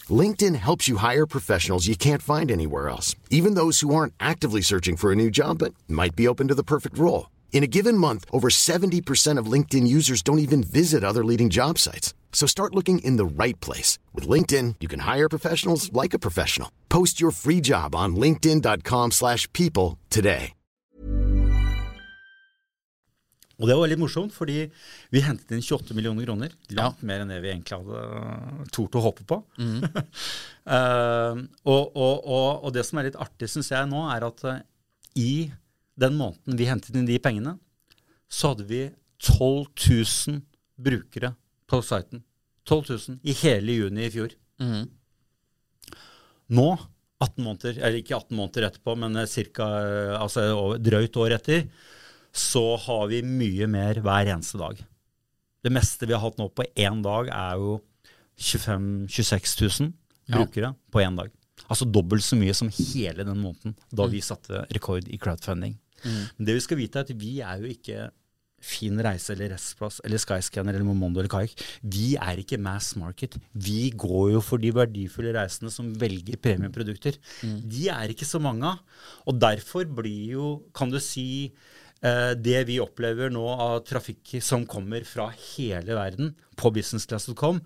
[0.09, 4.62] LinkedIn helps you hire professionals you can't find anywhere else, even those who aren't actively
[4.62, 7.29] searching for a new job but might be open to the perfect role.
[7.53, 11.79] In a given month, over 70% of LinkedIn users don't even visit other leading job
[11.79, 12.14] sites.
[12.33, 13.99] So start looking in the right place.
[14.14, 16.71] With LinkedIn, you can hire professionals like a professional.
[16.88, 20.55] Post your free job on linkedin.com/people slash people today.
[23.61, 24.62] Og det var veldig morsomt, fordi
[25.12, 26.53] vi hentet inn 28 millioner kroner.
[26.73, 29.43] Langt mer enn det vi egentlig hadde tort å håpe på.
[30.71, 34.43] Eh, og, og, og, og det som er litt artig, syns jeg nå, er at
[34.47, 34.59] eh,
[35.19, 35.33] i
[35.99, 37.57] den måneden vi hentet inn de pengene,
[38.31, 38.85] så hadde vi
[39.25, 39.64] 12
[40.29, 40.37] 000
[40.79, 41.33] brukere
[41.70, 42.22] på siten.
[42.68, 44.35] 12 000 i hele juni i fjor.
[44.61, 44.85] Mm.
[46.50, 46.66] Nå,
[47.22, 50.44] 18 måneder, eller ikke 18 måneder etterpå, men eh, cirka, eh, altså
[50.83, 51.66] drøyt år etter,
[52.33, 54.78] så har vi mye mer hver eneste dag.
[55.61, 57.76] Det meste vi har hatt nå på én dag, er jo
[58.40, 59.92] 25 000-26 000
[60.30, 60.38] Ja.
[60.38, 61.30] brukere på én dag.
[61.70, 65.74] Altså dobbelt så mye som hele den måneden da vi satte rekord i crowdfunding.
[66.04, 68.06] Men det vi skal vite, er at vi er jo ikke
[68.61, 71.55] Fin reise eller Restplass eller Skyscanner eller Momondo eller Kayak.
[71.81, 73.38] Vi er ikke mass market.
[73.53, 77.16] Vi går jo for de verdifulle reisende som velger premiumprodukter.
[77.40, 78.83] De er ikke så mange av.
[79.31, 81.53] Og derfor blir jo, kan du si,
[82.03, 87.62] eh, det vi opplever nå av trafikk som kommer fra hele verden på businessclass.com,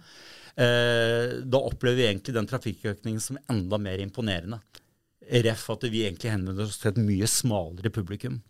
[0.57, 4.63] eh, da opplever vi egentlig den trafikkøkningen som enda mer imponerende.
[5.45, 8.41] Ref at vi egentlig henvender oss til et mye smalere publikum.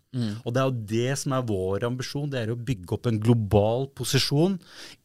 [0.43, 3.19] Og det er jo det som er vår ambisjon, det er å bygge opp en
[3.21, 4.57] global posisjon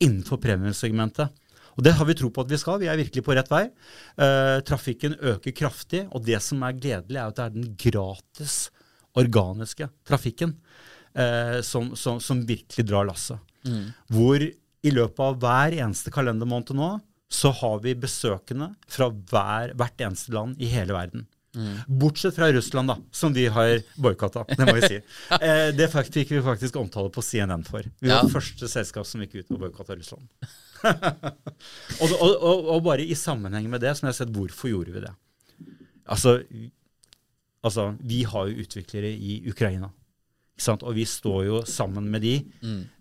[0.02, 1.30] innenfor premiumsegmentet.
[1.78, 2.80] Og det har vi tro på at vi skal.
[2.82, 3.64] Vi er virkelig på rett vei.
[4.18, 8.56] Uh, trafikken øker kraftig, og det som er gledelig, er at det er den gratis,
[9.18, 10.52] organiske trafikken
[11.18, 13.38] uh, som, som, som virkelig drar lasset.
[14.10, 16.92] Hvor i løpet av hver eneste kalendermåned nå,
[17.30, 21.26] så har vi besøkende fra hver, hvert eneste land i hele verden.
[21.88, 24.44] Bortsett fra Russland, da, som vi har boikotta.
[24.48, 24.98] Det må vi si.
[25.40, 27.82] Eh, det fikk vi faktisk omtale på CNN for.
[27.98, 28.22] Vi var Ja.
[28.26, 30.28] det første selskap som gikk ut og boikotta Russland.
[32.00, 34.94] og, og, og, og bare i sammenheng med det, som jeg har sett, hvorfor gjorde
[34.94, 35.14] vi det?
[36.10, 36.36] Altså,
[37.66, 39.90] altså vi har jo utviklere i Ukraina.
[40.56, 40.82] Ikke sant?
[40.86, 42.34] Og vi står jo sammen med de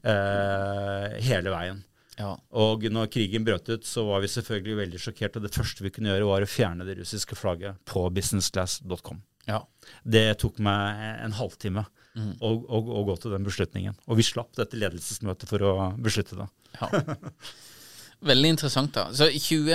[0.04, 1.84] eh, hele veien.
[2.20, 2.34] Ja.
[2.60, 5.38] Og når krigen brøt ut, så var vi selvfølgelig veldig sjokkert.
[5.40, 9.22] Og det første vi kunne gjøre, var å fjerne det russiske flagget på businessclass.com.
[9.48, 9.62] ja.
[10.04, 11.86] Det tok meg en halvtime
[12.44, 13.96] å, å, å gå til den beslutningen.
[14.12, 16.50] Og vi slapp dette ledelsesmøtet for å beslutte det.
[16.82, 16.90] Ja.
[18.30, 19.08] Veldig interessant, da.
[19.16, 19.72] Så 20,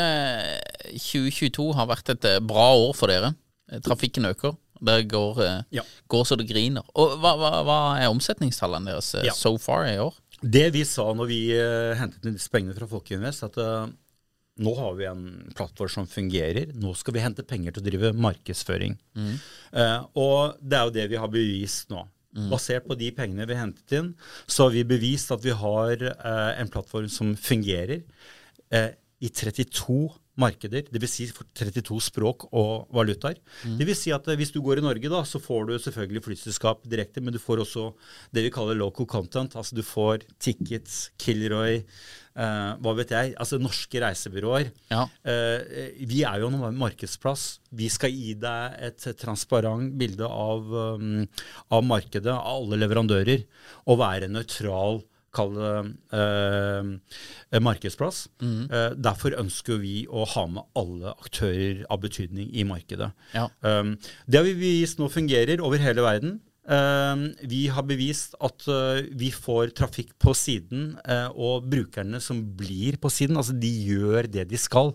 [1.00, 3.32] 2022 har vært et eh, bra år for dere.
[3.72, 4.56] Eh, Trafikken øker.
[4.84, 5.82] Det går, eh, Ja.
[6.12, 6.84] går så det griner.
[6.94, 9.32] Og hva, hva, hva er omsetningstallene deres Ja.
[9.32, 10.12] so far i år?
[10.44, 13.92] Det vi sa når vi eh, hentet inn disse pengene fra Folkeinvest, at eh,
[14.64, 15.22] nå har vi en
[15.56, 16.74] plattform som fungerer.
[16.78, 18.98] Nå skal vi hente penger til å drive markedsføring.
[19.72, 22.04] Eh, og det er jo det vi har bevist nå.
[22.50, 24.08] Basert på de pengene vi hentet inn,
[24.50, 28.02] så har vi bevist at vi har eh, en plattform som fungerer
[28.74, 30.00] i 32
[30.40, 31.14] markeder, dvs.
[31.14, 33.38] Si for 32 språk og valutaer.
[33.62, 33.76] Mm.
[33.78, 36.24] Det vil si at eh, hvis du går i Norge, da, så får du selvfølgelig
[36.24, 37.88] flyselskap direkte, men du får også
[38.34, 39.54] det vi kaller local content.
[39.58, 44.74] Altså du får tickets, Kilroy, eh, hva vet jeg, altså norske reisebyråer.
[44.90, 45.06] Ja.
[45.22, 47.46] Eh, vi er jo en markedsplass.
[47.74, 50.66] Vi skal gi deg et transparent bilde av,
[50.98, 51.24] um,
[51.74, 53.46] av markedet, av alle leverandører,
[53.90, 55.72] og være nøytral kall det
[56.14, 58.24] eh, markedsplass.
[58.42, 58.64] Mm.
[58.70, 63.10] Eh, derfor ønsker vi å ha med alle aktører av betydning i markedet.
[63.34, 63.48] Ja.
[63.60, 63.94] Um,
[64.26, 66.38] det har vi vist nå fungerer over hele verden.
[66.64, 72.40] Uh, vi har bevist at uh, vi får trafikk på siden, uh, og brukerne som
[72.56, 74.94] blir på siden, altså de gjør det de skal.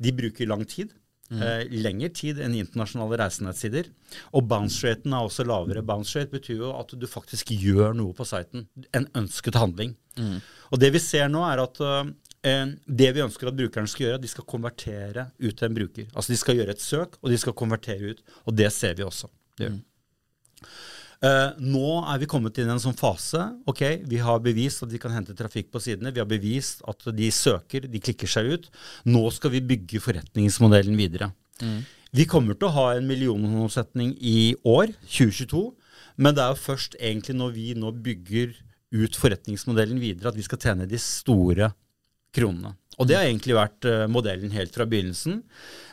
[0.00, 0.94] De bruker lang tid.
[1.30, 1.42] Mm.
[1.46, 3.90] Eh, lengre tid enn internasjonale reisenettsider.
[4.34, 5.84] Og bounce-raten er også lavere.
[5.86, 8.66] Bounce-rate betyr jo at du faktisk gjør noe på siten.
[8.96, 9.94] En ønsket handling.
[10.18, 10.40] Mm.
[10.70, 14.22] Og det vi ser nå, er at eh, det vi ønsker at brukerne skal gjøre,
[14.24, 16.10] de skal konvertere ut til en bruker.
[16.14, 18.24] Altså de skal gjøre et søk, og de skal konvertere ut.
[18.46, 19.30] Og det ser vi også.
[19.60, 19.78] Det mm.
[21.20, 23.42] Uh, nå er vi kommet inn i en sånn fase.
[23.68, 26.12] ok, Vi har bevist at vi kan hente trafikk på sidene.
[26.16, 28.70] Vi har bevist at de søker, de klikker seg ut.
[29.04, 31.32] Nå skal vi bygge forretningsmodellen videre.
[31.60, 31.84] Mm.
[32.16, 35.62] Vi kommer til å ha en millionomsetning i år, 2022.
[36.16, 38.56] Men det er jo først egentlig når vi nå bygger
[38.90, 41.70] ut forretningsmodellen videre, at vi skal tjene de store
[42.34, 42.74] kronene.
[43.00, 45.40] Og det har egentlig vært uh, modellen helt fra begynnelsen.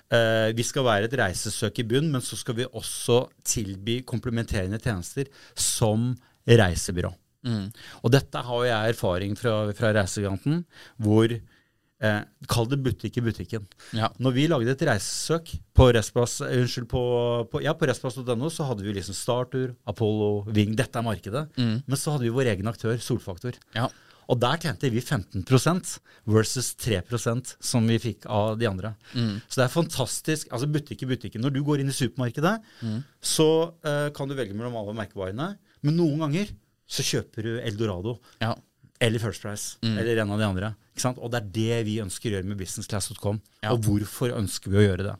[0.07, 4.79] Uh, vi skal være et reisesøk i bunn, men så skal vi også tilby komplementerende
[4.79, 5.27] tjenester
[5.59, 6.13] som
[6.47, 7.11] reisebyrå.
[7.47, 7.67] Mm.
[8.03, 10.63] Og dette har jeg erfaring fra, fra Reisegiganten,
[11.03, 12.19] hvor eh,
[12.51, 13.67] Kall det butikk i butikken.
[13.95, 14.09] Ja.
[14.21, 17.03] Når vi lagde et reisesøk på Restplass, unnskyld, på,
[17.51, 20.75] på, ja, på restplass.no, så hadde vi liksom Startur, Apollo, Ving.
[20.77, 21.47] Dette er markedet.
[21.57, 21.79] Mm.
[21.85, 23.59] Men så hadde vi vår egen aktør, Solfaktor.
[23.77, 23.89] Ja.
[24.27, 25.93] Og der tjente vi 15%
[26.27, 28.93] versus 3% som vi fikk av de andre.
[29.13, 29.37] Mm.
[29.47, 30.51] Så det er fantastisk.
[30.51, 31.43] altså Butikk i butikken.
[31.45, 32.97] Når du går inn i supermarkedet, mm.
[33.23, 33.49] så
[33.87, 35.53] uh, kan du velge mellom alle merkevarene.
[35.85, 36.51] Men noen ganger
[36.87, 38.17] så kjøper du Eldorado.
[38.43, 38.55] Ja.
[38.99, 39.77] Eller First Price.
[39.85, 39.95] Mm.
[40.01, 40.73] Eller en av de andre.
[41.13, 43.39] Og det er det vi ønsker å gjøre med businessclass.com.
[43.63, 43.71] Ja.
[43.75, 45.17] Og hvorfor ønsker vi å gjøre det?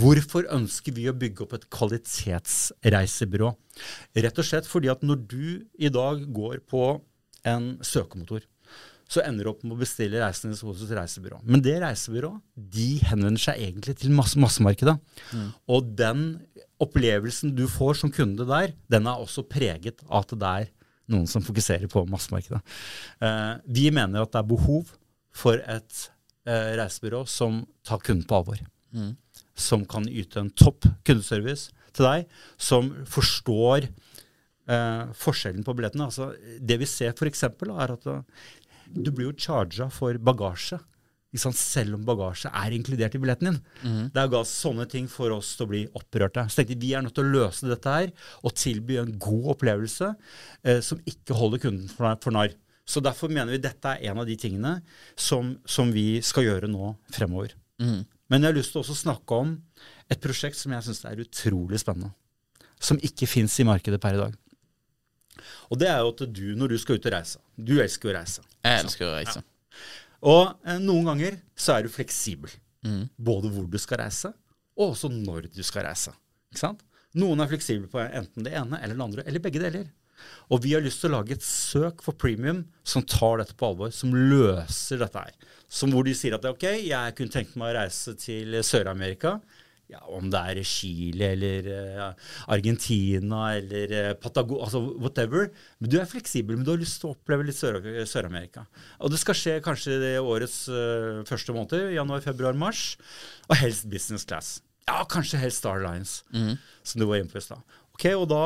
[0.00, 3.50] Hvorfor ønsker vi å bygge opp et kvalitetsreisebyrå?
[4.24, 6.86] Rett og slett fordi at når du i dag går på
[7.48, 8.44] en søkemotor.
[9.12, 11.42] Så ender du opp med å bestille reisende hos et reisebyrå.
[11.44, 12.40] Men det reisebyrået
[12.76, 14.94] de henvender seg egentlig til masse, massemarkedet.
[15.36, 15.50] Mm.
[15.74, 16.22] Og den
[16.82, 20.70] opplevelsen du får som kunde der, den er også preget av at det er
[21.12, 22.62] noen som fokuserer på massemarkedet.
[23.20, 24.94] Eh, vi mener at det er behov
[25.36, 26.06] for et
[26.48, 28.64] eh, reisebyrå som tar kunden på alvor.
[28.96, 29.12] Mm.
[29.58, 33.90] Som kan yte en topp kundeservice til deg, som forstår
[34.72, 36.08] eh, forskjellen på billettene.
[36.08, 38.48] Altså, det vi ser f.eks., er at eh,
[38.92, 40.80] du blir jo charga for bagasje.
[41.32, 43.60] Selv om bagasje er inkludert i billetten din.
[43.80, 44.02] Mm.
[44.12, 46.44] Det er ga sånne ting for oss til å bli opprørte.
[46.48, 48.10] Så tenkte vi vi er nødt til å løse dette her
[48.42, 52.52] og tilby en god opplevelse eh, som ikke holder kunden for, for narr.
[52.84, 54.74] Så derfor mener vi dette er en av de tingene
[55.16, 57.54] som, som vi skal gjøre nå fremover.
[57.80, 58.02] Mm.
[58.28, 59.56] Men jeg har lyst til også å snakke om
[60.12, 62.12] et prosjekt som jeg syns er utrolig spennende.
[62.82, 64.36] Som ikke fins i markedet per i dag.
[65.72, 68.16] Og det er jo at du, når du skal ut og reise Du elsker å
[68.18, 68.44] reise.
[68.62, 69.40] Jeg elsker å reise.
[69.40, 69.48] Ja.
[70.32, 72.52] Og eh, noen ganger så er du fleksibel.
[72.86, 73.06] Mm.
[73.16, 74.32] Både hvor du skal reise,
[74.78, 76.14] og også når du skal reise.
[76.52, 76.84] Ikke sant?
[77.18, 79.90] Noen er fleksible på enten det ene eller det andre, eller begge deler.
[80.54, 83.72] Og vi har lyst til å lage et søk for premium som tar dette på
[83.72, 85.34] alvor, som løser dette her.
[85.72, 89.38] Som hvor de sier at ok, jeg kunne tenkt meg å reise til Sør-Amerika
[89.92, 95.50] ja, om det er Chile eller uh, Argentina eller uh, Patagon, altså whatever.
[95.80, 98.66] Men du er fleksibel, men du har lyst til å oppleve litt Sør-Amerika.
[98.98, 102.96] og det skal skje kanskje i årets uh, første måneder, januar, februar, mars.
[103.50, 104.60] Og helst business class.
[104.88, 106.56] Ja, kanskje helst Star Lines, mm.
[106.82, 107.62] som du var inne på i stad.
[107.94, 108.44] Ok, og da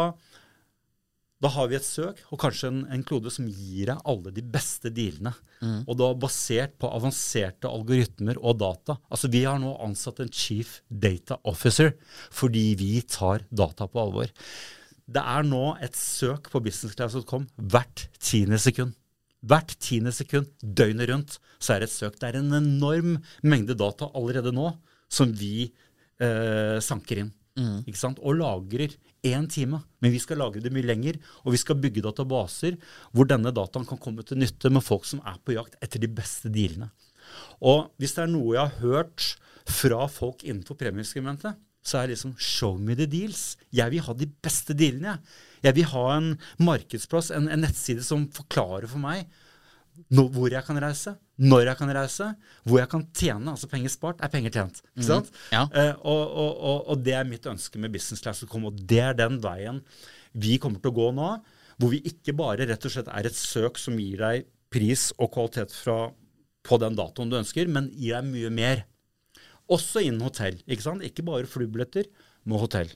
[1.46, 4.42] da har vi et søk og kanskje en, en klode som gir deg alle de
[4.42, 5.32] beste dealene.
[5.62, 5.84] Mm.
[5.86, 8.98] Og da basert på avanserte algoritmer og data.
[9.06, 11.94] Altså Vi har nå ansatt en chief data officer
[12.34, 14.32] fordi vi tar data på alvor.
[15.06, 18.96] Det er nå et søk på businessclass.com hvert tiende sekund.
[19.46, 22.16] Hvert tiende sekund, døgnet rundt, så er det et søk.
[22.18, 24.72] Det er en enorm mengde data allerede nå
[25.12, 25.68] som vi
[26.18, 27.30] eh, sanker inn.
[27.56, 27.84] Mm.
[28.18, 28.96] Og lagrer
[29.28, 29.82] én time.
[30.02, 32.78] Men vi skal lagre det mye lenger, og vi skal bygge databaser
[33.12, 36.10] hvor denne dataen kan komme til nytte med folk som er på jakt etter de
[36.10, 36.90] beste dealene.
[37.60, 39.32] Og hvis det er noe jeg har hørt
[39.66, 43.54] fra folk innenfor premieeksperimentet, så er det liksom show me the deals.
[43.74, 45.42] Jeg vil ha de beste dealene, jeg.
[45.66, 46.28] Jeg vil ha en
[46.62, 49.26] markedsplass, en, en nettside som forklarer for meg
[50.14, 52.28] nå, hvor jeg kan reise, når jeg kan reise,
[52.64, 53.52] hvor jeg kan tjene.
[53.52, 54.82] Altså penger spart er penger tjent.
[54.94, 55.30] ikke sant?
[55.54, 55.64] Ja.
[55.72, 58.82] Eh, og, og, og, og det er mitt ønske med Business Class å komme, og
[58.88, 59.82] det er den veien
[60.36, 61.30] vi kommer til å gå nå.
[61.76, 65.32] Hvor vi ikke bare rett og slett er et søk som gir deg pris og
[65.34, 66.10] kvalitet fra,
[66.66, 68.84] på den datoen du ønsker, men gir deg mye mer.
[69.72, 70.58] Også innen hotell.
[70.66, 71.04] Ikke sant?
[71.04, 72.08] Ikke bare flybilletter,
[72.46, 72.92] men hotell.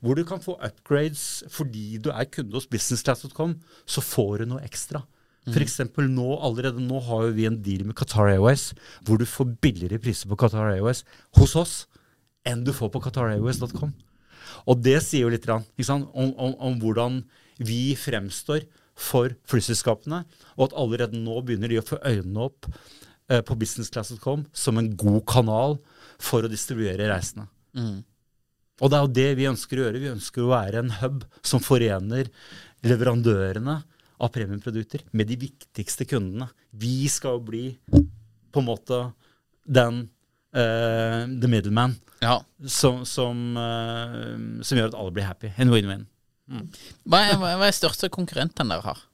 [0.00, 4.64] Hvor du kan få upgrades fordi du er kunde hos businessclass.com, så får du noe
[4.64, 5.02] ekstra.
[5.48, 8.70] For eksempel nå, allerede nå har jo vi en deal med Qatar Airways,
[9.06, 11.00] hvor du får billigere priser på Qatar Airways
[11.38, 11.74] hos oss
[12.48, 13.92] enn du får på qatarairways.com.
[14.68, 15.64] Og det sier jo litt om,
[16.12, 17.22] om, om hvordan
[17.60, 18.64] vi fremstår
[19.00, 20.22] for flyselskapene,
[20.58, 24.90] og at allerede nå begynner de å få øynene opp eh, på businessclass.com som en
[24.98, 25.78] god kanal
[26.20, 27.46] for å distribuere reisene.
[28.80, 30.02] Og det er jo det vi ønsker å gjøre.
[30.02, 32.28] Vi ønsker å være en hub som forener
[32.84, 33.80] leverandørene
[34.20, 36.50] av premiumprodukter med de viktigste kundene.
[36.76, 37.64] Vi skal jo bli
[38.52, 39.00] på en måte
[39.64, 40.02] den
[40.56, 42.40] uh, the middleman Ja.
[42.66, 45.52] som, som, uh, som gjør at alle blir happy.
[45.56, 46.06] En win-win.
[47.06, 49.04] Hva er, hva er største konkurrenten dere har?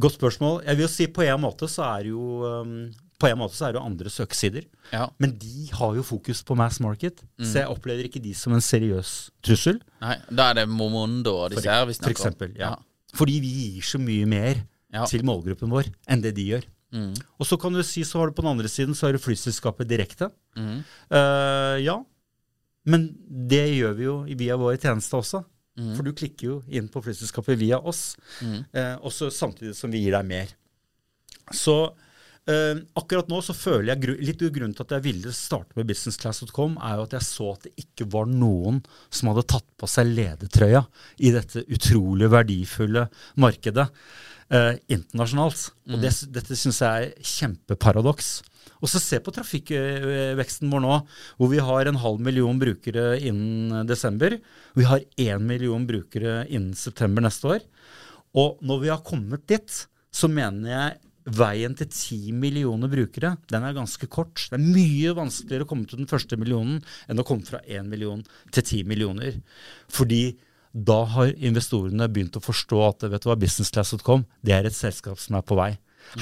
[0.00, 0.62] Godt spørsmål.
[0.66, 2.74] Jeg vil jo si på en måte så er jo um,
[3.20, 4.64] på en måte så er det jo andre søkesider.
[4.94, 5.06] Ja.
[5.20, 8.64] Men de har jo fokus på mass market, så jeg opplever ikke de som en
[8.64, 9.10] seriøs
[9.44, 9.80] trussel.
[10.00, 12.16] Nei, da er det Momondo og disse her vi For snakker om.
[12.16, 12.70] eksempel, ja.
[13.16, 14.60] Fordi vi gir så mye mer
[14.92, 15.04] Ja.
[15.06, 16.64] til målgruppen vår enn det de gjør.
[17.38, 19.18] Og så kan du si, så har du på den andre siden så har du
[19.22, 20.30] flyselskapet direkte.
[20.56, 21.94] Eh, ja,
[22.90, 25.44] men det gjør vi jo via vår tjeneste også.
[25.96, 30.12] For du klikker jo inn på flyselskapet via oss, uh, også samtidig som vi gir
[30.12, 30.50] deg mer.
[31.56, 31.94] Så
[32.48, 36.78] eh, akkurat nå så føler jeg litt grunnen til at jeg ville starte med businessclass.com,
[36.80, 38.80] er jo at jeg så at det ikke var noen
[39.12, 40.84] som hadde tatt på seg ledertrøya
[41.20, 43.06] i dette utrolig verdifulle
[43.40, 45.66] markedet uh, internasjonalt.
[45.90, 48.30] Og det, dette syns jeg er kjempeparadoks.
[48.80, 50.96] Og så se på trafikkveksten vår nå,
[51.36, 54.38] hvor vi har en halv million brukere innen desember.
[54.76, 57.66] Vi har én million brukere innen september neste år.
[58.40, 59.80] Og når vi har kommet dit,
[60.10, 64.48] så mener jeg veien til ti millioner brukere, den er ganske kort.
[64.50, 67.90] Det er mye vanskeligere å komme til den første millionen enn å komme fra én
[67.90, 68.22] million
[68.54, 69.40] til ti millioner.
[69.90, 70.38] Fordi
[70.70, 75.18] da har investorene begynt å forstå at vet du hva, businessclass.com det er et selskap
[75.18, 75.72] som er på vei.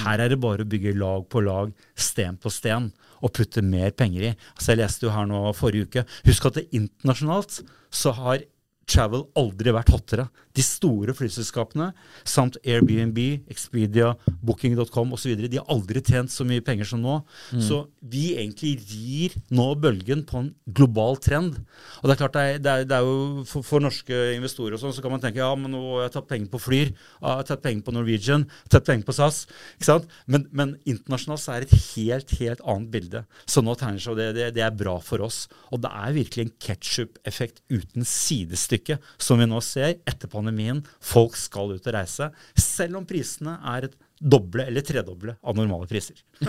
[0.03, 2.91] Her er det bare å bygge lag på lag, sten på sten,
[3.25, 4.33] og putte mer penger i.
[4.55, 6.05] Altså Jeg leste jo her nå forrige uke.
[6.29, 7.61] Husk at det internasjonalt
[7.95, 8.45] så har
[8.89, 10.27] travel aldri vært hottere.
[10.57, 11.91] De store flyselskapene
[12.27, 13.19] samt Airbnb,
[13.53, 15.37] Expedia, Booking.com osv.
[15.45, 17.19] De har aldri tjent så mye penger som nå.
[17.63, 21.61] Så vi egentlig rir nå bølgen på en global trend.
[22.01, 24.77] Og det er klart det er, det er, det er jo for, for norske investorer
[24.77, 26.91] og sånn, så kan man tenke ja, men nå har jeg tatt penger på Flyr,
[26.91, 29.43] jeg har tatt penger på Norwegian, jeg har tatt penger på SAS.
[29.77, 30.11] ikke sant?
[30.27, 33.25] Men, men internasjonalt så er det et helt, helt annet bilde.
[33.47, 35.45] Så nå tegner seg, det, det, det er bra for oss.
[35.71, 38.78] Og det er virkelig en ketsjup-effekt uten sidestykke
[39.19, 40.83] som vi nå ser etter pandemien.
[41.01, 45.87] Folk skal ut og reise, selv om prisene er et doble eller tredoble av normale
[45.87, 46.17] priser.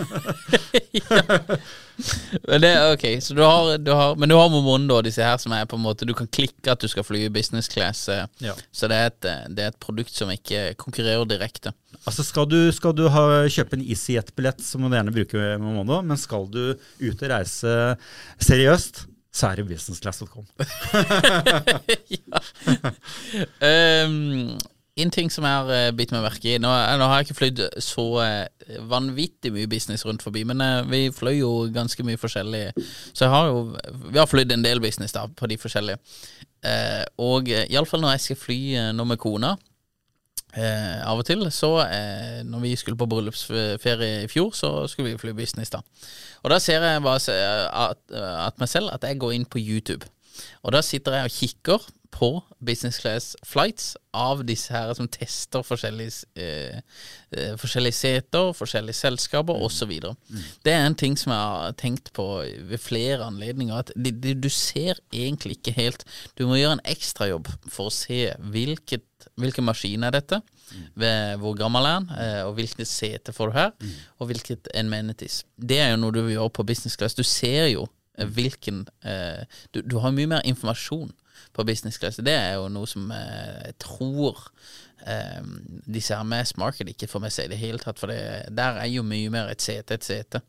[2.48, 5.36] Men det, ok, så du har, du har, Men du har Momondo og disse her
[5.38, 8.08] som er på en måte Du kan klikke at du skal fly i business class.
[8.08, 8.54] eh, Ja.
[8.72, 11.72] Så det er, et, eh, det er et produkt som ikke konkurrerer direkte.
[12.06, 16.00] Altså skal du, skal du ha, kjøpe en EasyJet-billett, så må du gjerne bruke Momondo,
[16.06, 17.74] men skal du ut og reise
[18.40, 20.46] seriøst, så businessclass.com.
[22.10, 22.40] ja.
[23.62, 24.58] Um,
[25.00, 27.38] en ting som jeg har uh, bitt meg merke i nå, nå har jeg ikke
[27.38, 32.20] flydd så eh, vanvittig mye business rundt forbi, men eh, vi fløy jo ganske mye
[32.20, 32.64] forskjellig.
[33.14, 33.62] Så jeg har jo
[34.10, 35.98] Vi har flydd en del business da på de forskjellige.
[36.60, 38.60] Uh, og iallfall når jeg skal fly
[38.92, 39.54] nå med kona
[40.50, 45.12] Eh, av og til, så eh, når vi skulle på bryllupsferie i fjor, så skulle
[45.12, 45.82] vi fly business, da.
[46.42, 47.36] Og da ser jeg bare
[47.70, 50.08] at, at meg selv at jeg går inn på YouTube.
[50.64, 55.62] Og da sitter jeg og kikker på business class flights av disse her som tester
[55.64, 56.80] forskjellige, eh,
[57.32, 59.62] eh, forskjellige seter, forskjellige selskaper Mm.
[59.68, 59.92] osv.
[60.64, 62.26] Det er en ting som jeg har tenkt på
[62.68, 63.78] ved flere anledninger.
[63.78, 66.04] At de, de, du ser egentlig ikke helt
[66.36, 69.04] Du må gjøre en ekstrajobb for å se hvilket,
[69.38, 70.42] hvilken maskin er dette,
[70.96, 73.72] ved hvor gammel er den, eh, og hvilket sete får du her,
[74.20, 75.44] og hvilket amenities.
[75.58, 77.14] Det er jo noe du vil gjøre på business class.
[77.14, 77.88] Du ser jo
[78.18, 81.10] eh, hvilken eh, du, du har mye mer informasjon
[81.56, 82.20] på business class.
[82.22, 84.44] Det er jo noe som eh, jeg tror
[85.06, 85.56] um,
[85.88, 88.00] disse her med market ikke får med seg i det hele tatt.
[88.00, 88.20] For det,
[88.56, 90.42] der er jo mye mer et sete, et sete.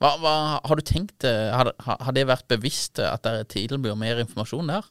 [0.00, 4.22] Hva, hva, har du tenkt eh, har, har det vært bevisst at dere blir mer
[4.22, 4.88] informasjon der?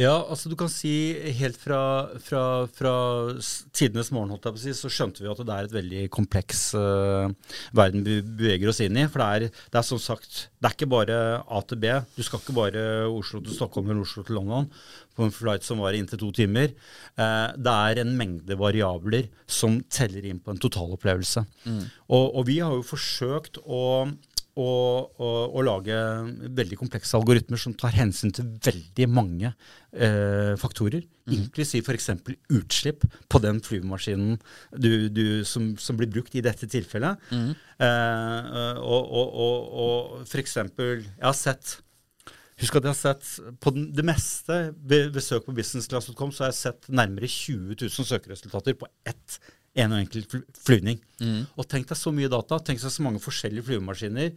[0.00, 0.92] Ja, altså du kan si
[1.38, 1.80] helt fra,
[2.22, 2.42] fra,
[2.74, 2.94] fra
[3.74, 7.30] tidenes morgen si, så skjønte vi at det er et veldig kompleks uh,
[7.76, 9.06] verden vi beveger oss inn i.
[9.10, 11.94] For det er, det er som sagt, det er ikke bare A til B.
[12.16, 14.68] Du skal ikke bare Oslo til Stockholm eller Oslo til London
[15.14, 16.74] på en flight som varer inntil to timer.
[17.14, 21.46] Uh, det er en mengde variabler som teller inn på en totalopplevelse.
[21.64, 21.82] Mm.
[22.10, 23.84] Og, og vi har jo forsøkt å
[24.54, 25.98] og, og, og, lage
[26.54, 31.34] veldig komplekse algoritmer som tar hensyn til veldig mange eh, faktorer, mm.
[31.34, 32.10] inklusiv f.eks.
[32.54, 34.36] utslipp på den flyvemaskinen
[34.70, 37.18] du, du, som, som, blir brukt i dette tilfellet.
[37.34, 37.50] Mm.
[37.82, 40.60] Eh, og, og, og f.eks.
[40.60, 41.80] Jeg har sett
[42.62, 46.44] Husk at jeg har sett på den, det meste ved, ved søk på businessclass.com, så
[46.44, 49.40] har jeg sett nærmere 20 000 søkeresultater på ett
[49.74, 51.00] en og enkelt flyvning.
[51.18, 51.46] Mm.
[51.58, 54.30] Og tenk deg så mye data, tenk deg så mange forskjellige flyvemaskiner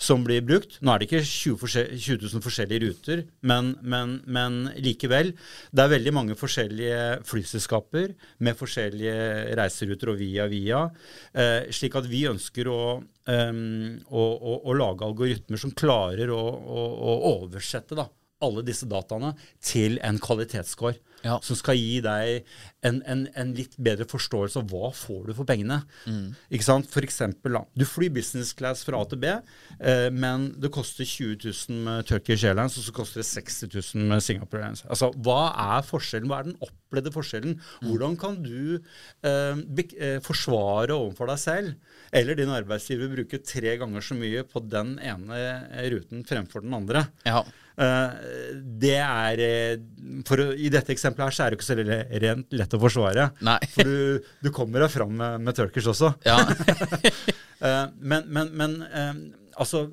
[0.00, 0.78] som blir brukt.
[0.84, 5.32] Nå er det ikke 20, 20 000 forskjellige ruter, men, men, men, likevel.
[5.72, 8.12] Det er veldig mange forskjellige flyselskaper
[8.44, 9.16] med forskjellige
[9.60, 10.84] reiseruter og via via.
[11.32, 13.62] Eh, slik at vi ønsker å, um,
[14.08, 18.08] å, å, å, lage algoritmer som klarer å, å oversette da,
[18.42, 19.32] alle disse dataene
[19.62, 21.38] til en kvalitetsscore ja.
[21.44, 22.48] som skal gi deg
[22.86, 25.80] en, en, en, litt bedre forståelse av hva får du for pengene.
[26.08, 26.32] Mm.
[26.54, 26.88] Ikke sant?
[26.90, 29.30] For eksempel, du flyr business class fra A til B,
[29.78, 34.10] eh, men det koster 20 000 med Turkish Airlines, og så koster det 60 000
[34.10, 34.84] med Singapore Airlines.
[34.88, 35.40] Altså, Hva
[35.78, 36.30] er forskjellen?
[36.30, 37.56] Hva er den opplevde forskjellen?
[37.56, 37.88] Mm.
[37.88, 43.76] Hvordan kan du eh, be, eh, forsvare overfor deg selv eller din arbeidsgiver bruke tre
[43.80, 45.38] ganger så mye på den ene
[45.94, 47.06] ruten fremfor den andre?
[47.24, 47.40] Ja.
[47.82, 48.52] Uh,
[48.82, 49.80] det er eh,
[50.26, 51.76] for, I dette eksempelet her så er det ikke så
[52.24, 53.28] rent lett å forsvare.
[53.46, 53.58] Nei.
[53.74, 56.12] For du, du kommer deg fram med, med Turkish også.
[56.26, 56.38] Ja.
[56.42, 59.14] uh, men, men, men uh,
[59.56, 59.86] altså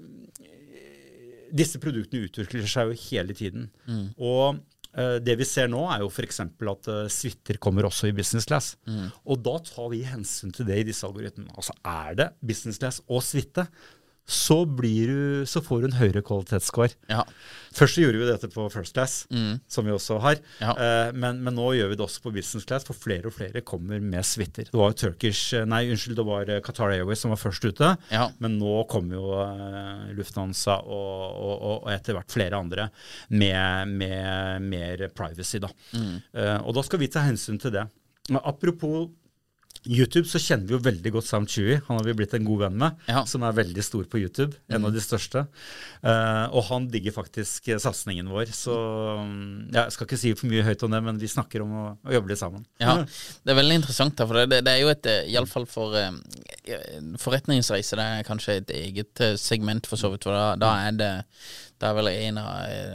[1.50, 3.72] Disse produktene utvikler seg jo hele tiden.
[3.90, 4.12] Mm.
[4.22, 4.60] Og
[5.26, 6.40] det vi ser nå, er jo f.eks.
[6.44, 8.68] at suiter kommer også i business class.
[8.86, 9.08] Mm.
[9.34, 11.50] Og da tar vi hensyn til det i disse algoritmene.
[11.58, 13.66] Altså er det business class og suite,
[14.30, 16.94] så, du, så, får du en høyere kvalitetsscore.
[17.10, 17.24] Ja.
[17.76, 19.60] Først så gjorde vi dette på first class, mm.
[19.70, 20.40] som vi også har.
[20.62, 20.74] Ja.
[20.74, 23.64] Eh, men, men, nå gjør vi det også på business class, for flere og flere
[23.66, 24.70] kommer med suiter.
[24.70, 27.70] Det var jo Turkish, eh, nei, unnskyld, det var eh, Qatar Airways som var først
[27.70, 27.94] ute.
[28.14, 28.28] Ja.
[28.44, 32.90] Men nå kommer jo uh, Lufthansa og, og, og, og, etter hvert flere andre
[33.30, 35.62] med, med mer privacy.
[35.62, 35.72] da.
[35.94, 36.20] Mm.
[36.34, 37.88] Eh, og da skal vi ta hensyn til det.
[38.38, 39.10] Apropos
[39.88, 41.78] YouTube så kjenner vi jo veldig godt Sam Chewie.
[41.88, 43.22] Han har vi blitt en god venn med, ja.
[43.30, 44.57] som er veldig stor på YouTube.
[44.67, 44.88] En mm.
[44.89, 45.45] av de største.
[46.03, 48.51] Uh, og han digger faktisk satsingen vår.
[48.55, 51.72] Så um, jeg skal ikke si for mye høyt om det, men vi snakker om
[51.72, 52.67] å, å jobbe litt sammen.
[52.84, 52.97] Ja,
[53.45, 56.11] Det er veldig interessant, da, for det, det er jo et eh, Iallfall for uh,
[57.24, 60.28] forretningsreise, det er kanskje et eget segment, for så vidt.
[60.28, 61.13] For da, da er det
[61.80, 62.50] det er vel en av,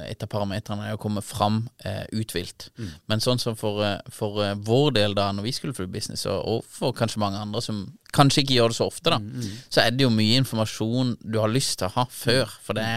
[0.05, 2.69] et av parametrene å komme fram eh, uthvilt.
[2.77, 2.91] Mm.
[3.09, 6.27] Men sånn som for, eh, for, eh, vår del, da, når vi skulle fly business,
[6.29, 9.31] og, og, for kanskje mange andre som kanskje ikke gjør det så ofte, da, mm,
[9.41, 9.55] mm.
[9.73, 12.53] så er det jo mye informasjon du har lyst til å ha før.
[12.67, 12.89] For det,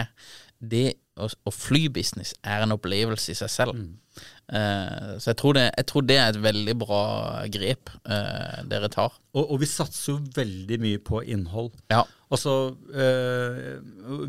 [0.60, 0.86] det
[1.16, 3.80] å, å fly business er en opplevelse i seg selv.
[3.80, 3.96] Mm.
[4.48, 7.00] Uh, så jeg tror, det, jeg tror, det, er et veldig bra
[7.52, 9.16] grep eh, dere tar.
[9.34, 11.72] Og, og, vi satser jo veldig mye på innhold.
[11.92, 12.04] Ja.
[12.32, 12.54] Altså,
[12.92, 13.76] eh,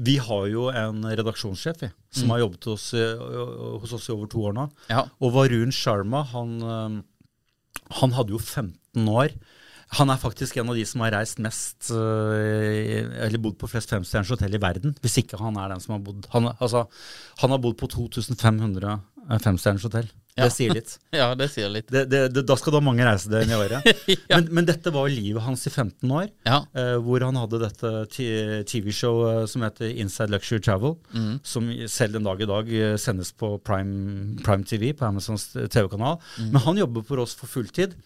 [0.03, 2.33] vi har jo en redaksjonssjef vi, som mm.
[2.35, 4.67] har jobbet hos, hos, oss i over to år nå.
[4.91, 5.05] Ja.
[5.23, 6.59] Og Varun Sharma, han,
[8.01, 9.33] han hadde jo 15 år
[9.97, 14.29] han er faktisk en av de som har reist mest, eller bodd på flest femstjerners
[14.35, 14.93] hotell i verden.
[15.01, 16.83] Hvis ikke han er den som har bodd Han, altså,
[17.41, 18.99] han har bodd på 2500
[19.37, 20.07] femstjerners hotell.
[20.39, 20.45] Ja.
[20.47, 20.93] Det sier litt.
[21.19, 21.87] ja, det sier litt.
[21.91, 23.89] Det, det, det, da skal du ha mange reisedøgn i året.
[24.31, 24.37] ja.
[24.37, 26.61] men, men, dette var livet hans i 15 år, ja.
[26.79, 27.91] eh, hvor han hadde dette
[28.71, 31.33] TV-showet som heter Inside Luxury Travel, mm.
[31.43, 36.19] som selv den dag i dag eh, sendes på Prime, Prime TV, på Amazons TV-kanal.
[36.39, 36.51] Mm.
[36.55, 37.97] Men han jobber for oss for fulltid.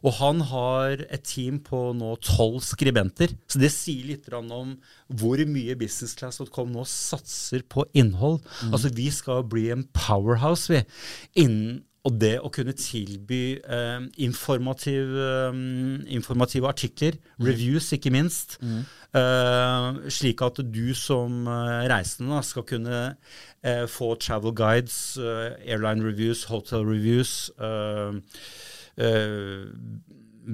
[0.00, 3.34] Og han har et team på nå tolv skribenter.
[3.50, 4.74] Så det sier litt om
[5.20, 8.40] hvor mye businessclass.com nå satser på innhold.
[8.64, 8.74] Mm.
[8.74, 10.84] Altså vi skal bli en powerhouse, vi.
[11.44, 15.58] Innen og det å kunne tilby eh, informativ, eh,
[16.16, 17.44] informative artikler, mm.
[17.44, 18.78] reviews ikke minst, mm.
[19.20, 26.04] eh, slik at du som eh, reisende skal kunne eh, få travel guides, eh, airline
[26.06, 28.16] reviews, hotel reviews, Uh,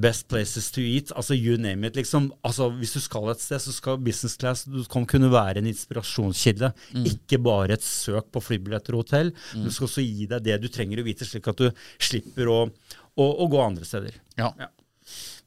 [0.00, 1.96] best places to eat, altså you name it.
[1.96, 2.30] liksom.
[2.44, 5.70] Altså Hvis du skal et sted, så skal business class du kan kunne være en
[5.70, 6.72] inspirasjonskilde.
[6.94, 7.06] Mm.
[7.12, 9.32] Ikke bare et søk på flybilletter og hotell.
[9.54, 9.64] Mm.
[9.64, 12.58] Du skal også gi deg det du trenger å vite, slik at du slipper å,
[12.66, 14.18] å, å gå andre steder.
[14.38, 14.52] Ja.
[14.60, 14.70] ja.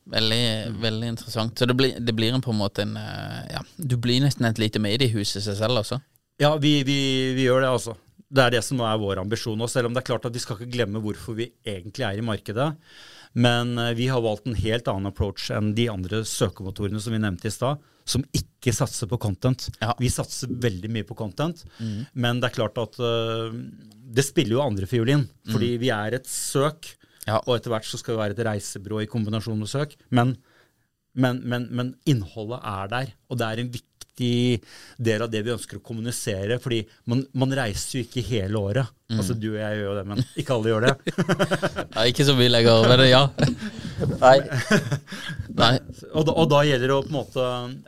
[0.09, 0.81] Veldig, mm.
[0.81, 1.57] veldig interessant.
[1.59, 4.47] Så det blir, det blir en på en måte en eh, ja, Du blir nesten
[4.49, 5.99] et lite mediehus i seg selv, altså?
[6.39, 6.99] Ja, vi, vi,
[7.35, 7.97] vi gjør det, altså.
[8.29, 9.61] Det er det som er vår ambisjon.
[9.65, 12.19] Og selv om det er klart at vi skal ikke glemme hvorfor vi egentlig er
[12.19, 12.67] i markedet.
[13.37, 17.21] Men eh, vi har valgt en helt annen approach enn de andre søkemotorene som vi
[17.21, 19.67] nevnte i stad, som ikke satser på content.
[19.81, 19.93] Ja.
[20.01, 21.61] Vi satser veldig mye på content,
[22.17, 23.53] men det er klart at uh,
[24.09, 25.27] det spiller jo andre fiolin.
[25.53, 26.95] Fordi vi er et søk,
[27.27, 27.37] Ja.
[27.45, 29.93] og etter hvert så skal vi være et reisebyrå i kombinasjon med søk.
[30.09, 30.31] Men,
[31.13, 33.88] men, men, men innholdet er der, og det er en viktig
[35.09, 36.59] del av det vi ønsker å kommunisere.
[36.59, 38.95] fordi man, man reiser jo ikke hele året.
[39.09, 41.13] Altså Du og jeg gjør jo det, men ikke alle gjør det.
[41.95, 43.21] Nei, ikke så mye lenger, men ja.
[44.21, 44.35] Nei.
[45.57, 45.71] Nei.
[46.13, 47.47] Og da, og da gjelder det å på en måte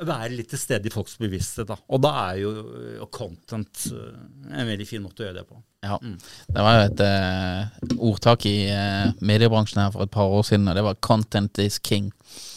[0.10, 1.70] være litt til stede i folks bevissthet.
[1.70, 1.78] da.
[1.94, 4.16] Og da er jo content øh,
[4.50, 5.62] en veldig fin måte å gjøre det på.
[5.86, 6.00] Ja.
[6.02, 10.70] Det var jo et uh, ordtak i uh, mediebransjen her for et par år siden,
[10.70, 12.12] og det var 'content is king'.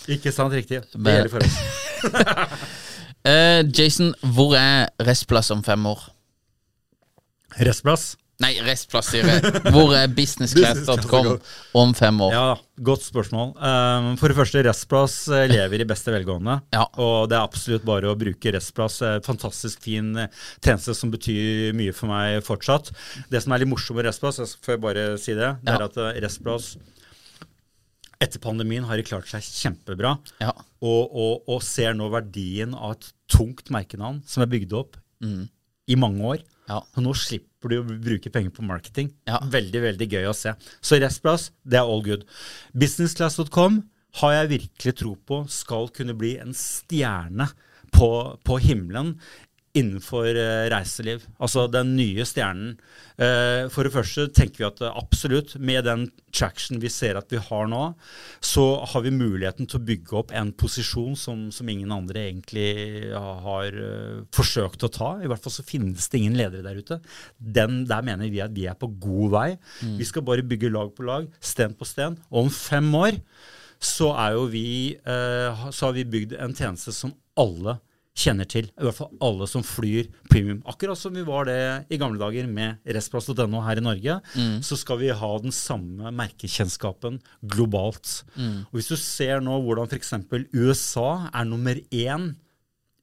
[0.09, 0.53] Ikke sant?
[0.53, 0.83] Riktig.
[0.93, 2.81] Det gjelder for oss.
[3.25, 6.03] Eh, Jason, hvor er Restplass om fem år?
[7.65, 8.15] Restplass?
[8.43, 9.61] Nei, Restplass, sier jeg.
[9.71, 11.29] Hvor er businessclass.com
[11.79, 12.33] om fem år?
[12.35, 12.47] Ja,
[12.85, 13.53] godt spørsmål.
[13.63, 16.57] Um, for det første, Restplass eh, lever i beste velgående.
[16.75, 16.83] Ja.
[16.99, 18.99] Og det er absolutt bare å bruke Restplass.
[19.07, 20.11] Eh, Fantastisk fin
[20.59, 22.91] tjeneste som betyr mye for meg fortsatt.
[23.31, 25.79] Det som er litt morsomt med Restplass, jeg får jeg bare si det, det Ja.
[25.79, 26.75] er at Restplass
[28.23, 30.17] etter pandemien har de klart seg kjempebra.
[30.43, 30.53] Ja.
[30.85, 34.99] Og, og, og ser nå verdien av et tungt merkenavn som er bygd opp
[35.89, 36.45] i mange år.
[36.69, 36.81] Ja.
[36.81, 39.11] Og nå slipper du å bruke penger på marketing.
[39.29, 39.41] Ja.
[39.53, 40.55] Veldig, veldig gøy å se.
[40.85, 42.25] Så Restplass, det er all good.
[42.77, 43.83] Businessclass.com
[44.21, 47.49] har jeg virkelig tro på skal kunne bli en stjerne
[47.95, 48.09] på,
[48.47, 49.15] på himmelen
[49.75, 51.25] innenfor eh, reiseliv.
[51.43, 52.77] Altså den nye stjernen.
[53.19, 56.05] Eh, for det første tenker vi at eh, absolutt, med den
[56.35, 57.83] traction vi ser at vi har nå,
[58.45, 62.69] så har vi muligheten til å bygge opp en posisjon som, som ingen andre egentlig
[63.15, 63.79] har
[64.35, 65.11] forsøkt å ta.
[65.23, 67.01] I hvert fall så finnes det ingen ledere der ute.
[67.39, 69.49] Den, der mener vi at vi er på god vei.
[69.99, 72.19] Vi skal bare bygge lag på lag, sten på sten.
[72.31, 73.19] Og om fem år
[73.79, 74.11] så,
[74.51, 74.67] vi,
[75.05, 77.79] så har vi bygd en tjeneste som alle
[78.15, 78.69] kjenner til.
[78.79, 80.61] I hvert fall alle som flyr premium.
[80.71, 81.57] Akkurat som vi var det
[81.91, 84.21] i gamle dager med restplass.no her i Norge,
[84.63, 88.23] så skal vi ha den samme merkekjennskapen globalt.
[88.71, 90.15] Og Hvis du ser nå hvordan f.eks.
[90.55, 92.35] USA er nummer én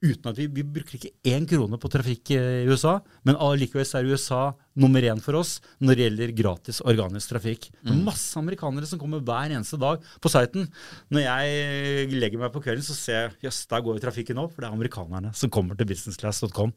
[0.02, 2.40] uten at vi, vi bruker ikke én krone på trafikk i
[2.70, 2.98] USA,
[3.28, 4.42] men allikevel er USA
[4.82, 7.68] nummer én for oss når det gjelder gratis organisk trafikk.
[7.84, 10.70] Det er masse amerikanere som kommer hver eneste dag på siten.
[11.12, 14.56] Når jeg legger meg på kvelden, så ser jeg jøss, der går jo trafikken opp,
[14.56, 16.74] for det er amerikanerne som kommer til businessclass.com.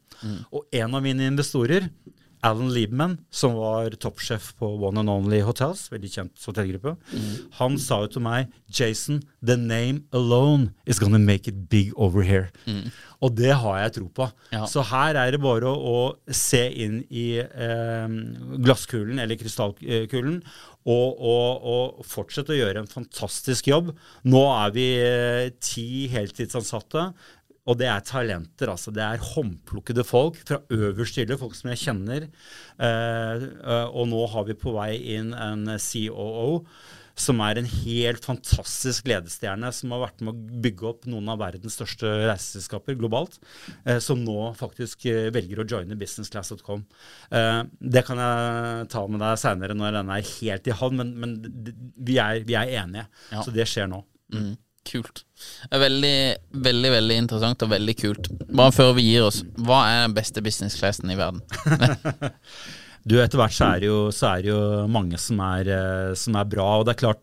[0.51, 1.89] Og en av mine investorer,
[2.45, 6.93] Alan Liebman, som var toppsjef på One and Only Hotels, veldig kjent hotellgruppe,
[7.57, 12.21] han sa jo til meg Jason, the name alone is gonna make it big over
[12.25, 12.51] here.
[13.25, 14.29] Og det har jeg tro på.
[14.53, 14.65] Ja.
[14.69, 18.15] Så her er det bare å, å se inn i eh,
[18.61, 20.41] glasskulen, eller krystallkulen,
[20.85, 23.95] og, og, og fortsette å gjøre en fantastisk jobb.
[24.29, 27.07] Nå er vi eh, ti heltidsansatte.
[27.65, 28.93] Og det er talenter, altså.
[28.93, 32.27] Det er håndplukkede folk fra øverste hylle, folk som jeg kjenner.
[32.77, 36.61] Eh, eh, og nå har vi på vei inn en COO
[37.15, 41.39] som er en helt fantastisk ledestjerne, som har vært med å bygge opp noen av
[41.39, 43.39] verdens største reiseselskaper globalt,
[43.85, 46.83] eh, som nå faktisk eh, velger å joine businessclass.com.
[47.31, 51.15] Eh, det kan jeg ta med deg seinere når den er helt i havn, men,
[51.23, 51.39] men
[51.95, 53.07] vi, er, vi er enige.
[53.31, 53.45] Ja.
[53.47, 54.03] Så det skjer nå.
[54.35, 54.51] Mm,
[54.87, 55.25] kult.
[55.71, 56.15] Veldig,
[56.65, 58.31] veldig veldig interessant og veldig kult.
[58.49, 61.43] Bare før vi gir oss, hva er den beste business classen i verden?
[63.05, 64.59] Du, Etter hvert så er det jo, så er jo
[64.89, 66.65] mange som er, eh, som er bra.
[66.79, 67.21] og det er klart,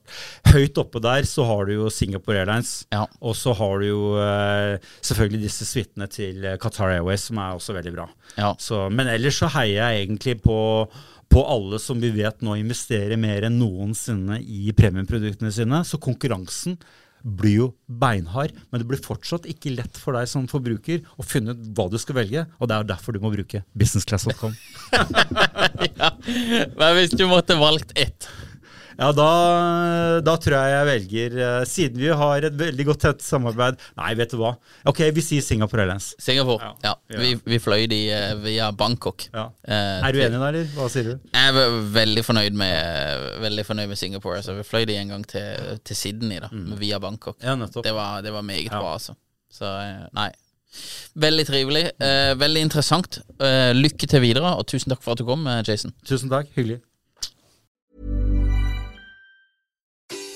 [0.53, 2.85] Høyt oppe der så har du jo Singapore Airlines.
[2.95, 3.03] Ja.
[3.19, 7.57] Og så har du jo eh, selvfølgelig disse suitene til eh, Qatar Airways, som er
[7.59, 8.07] også veldig bra.
[8.37, 8.53] Ja.
[8.63, 10.59] Så, men ellers så heier jeg egentlig på,
[11.33, 15.83] på alle som vi vet nå investerer mer enn noensinne i premiumproduktene sine.
[15.89, 16.79] Så konkurransen
[17.23, 21.55] blir jo beinhard, men det blir fortsatt ikke lett for deg som forbruker å finne
[21.55, 24.57] ut hva du skal velge, og det er derfor du må bruke businessclass.com.
[26.01, 26.13] ja.
[26.99, 28.29] Hvis du måtte valgt ett
[28.99, 29.29] Ja, da,
[30.25, 34.11] da tror jeg jeg velger eh, Siden vi har et veldig godt tett samarbeid Nei,
[34.19, 34.51] vet du hva.
[34.91, 36.11] Ok, vi sier Singapore Airlines.
[36.21, 36.73] Singapore.
[36.85, 37.21] Ja, Ja.
[37.23, 39.27] Vi, vi fløy de eh, via Bangkok.
[39.33, 39.47] Ja.
[39.65, 40.69] Eh, Er du enig da, eller?
[40.77, 41.15] Hva sier du?
[41.33, 44.39] Jeg er veldig fornøyd med, veldig fornøyd med Singapore.
[44.43, 47.39] Altså, vi fløy de en gang til, til Sydney da, via Bangkok.
[47.45, 47.57] Ja.
[47.57, 49.17] Det var, det var meget bra, altså.
[49.53, 50.31] Så eh, nei.
[51.21, 51.83] Veldig trivelig.
[52.01, 53.19] Eh, veldig interessant.
[53.41, 55.93] Eh, lykke til videre, og tusen takk for at du kom, Jason.
[56.09, 56.49] Tusen takk.
[56.57, 56.81] Hyggelig.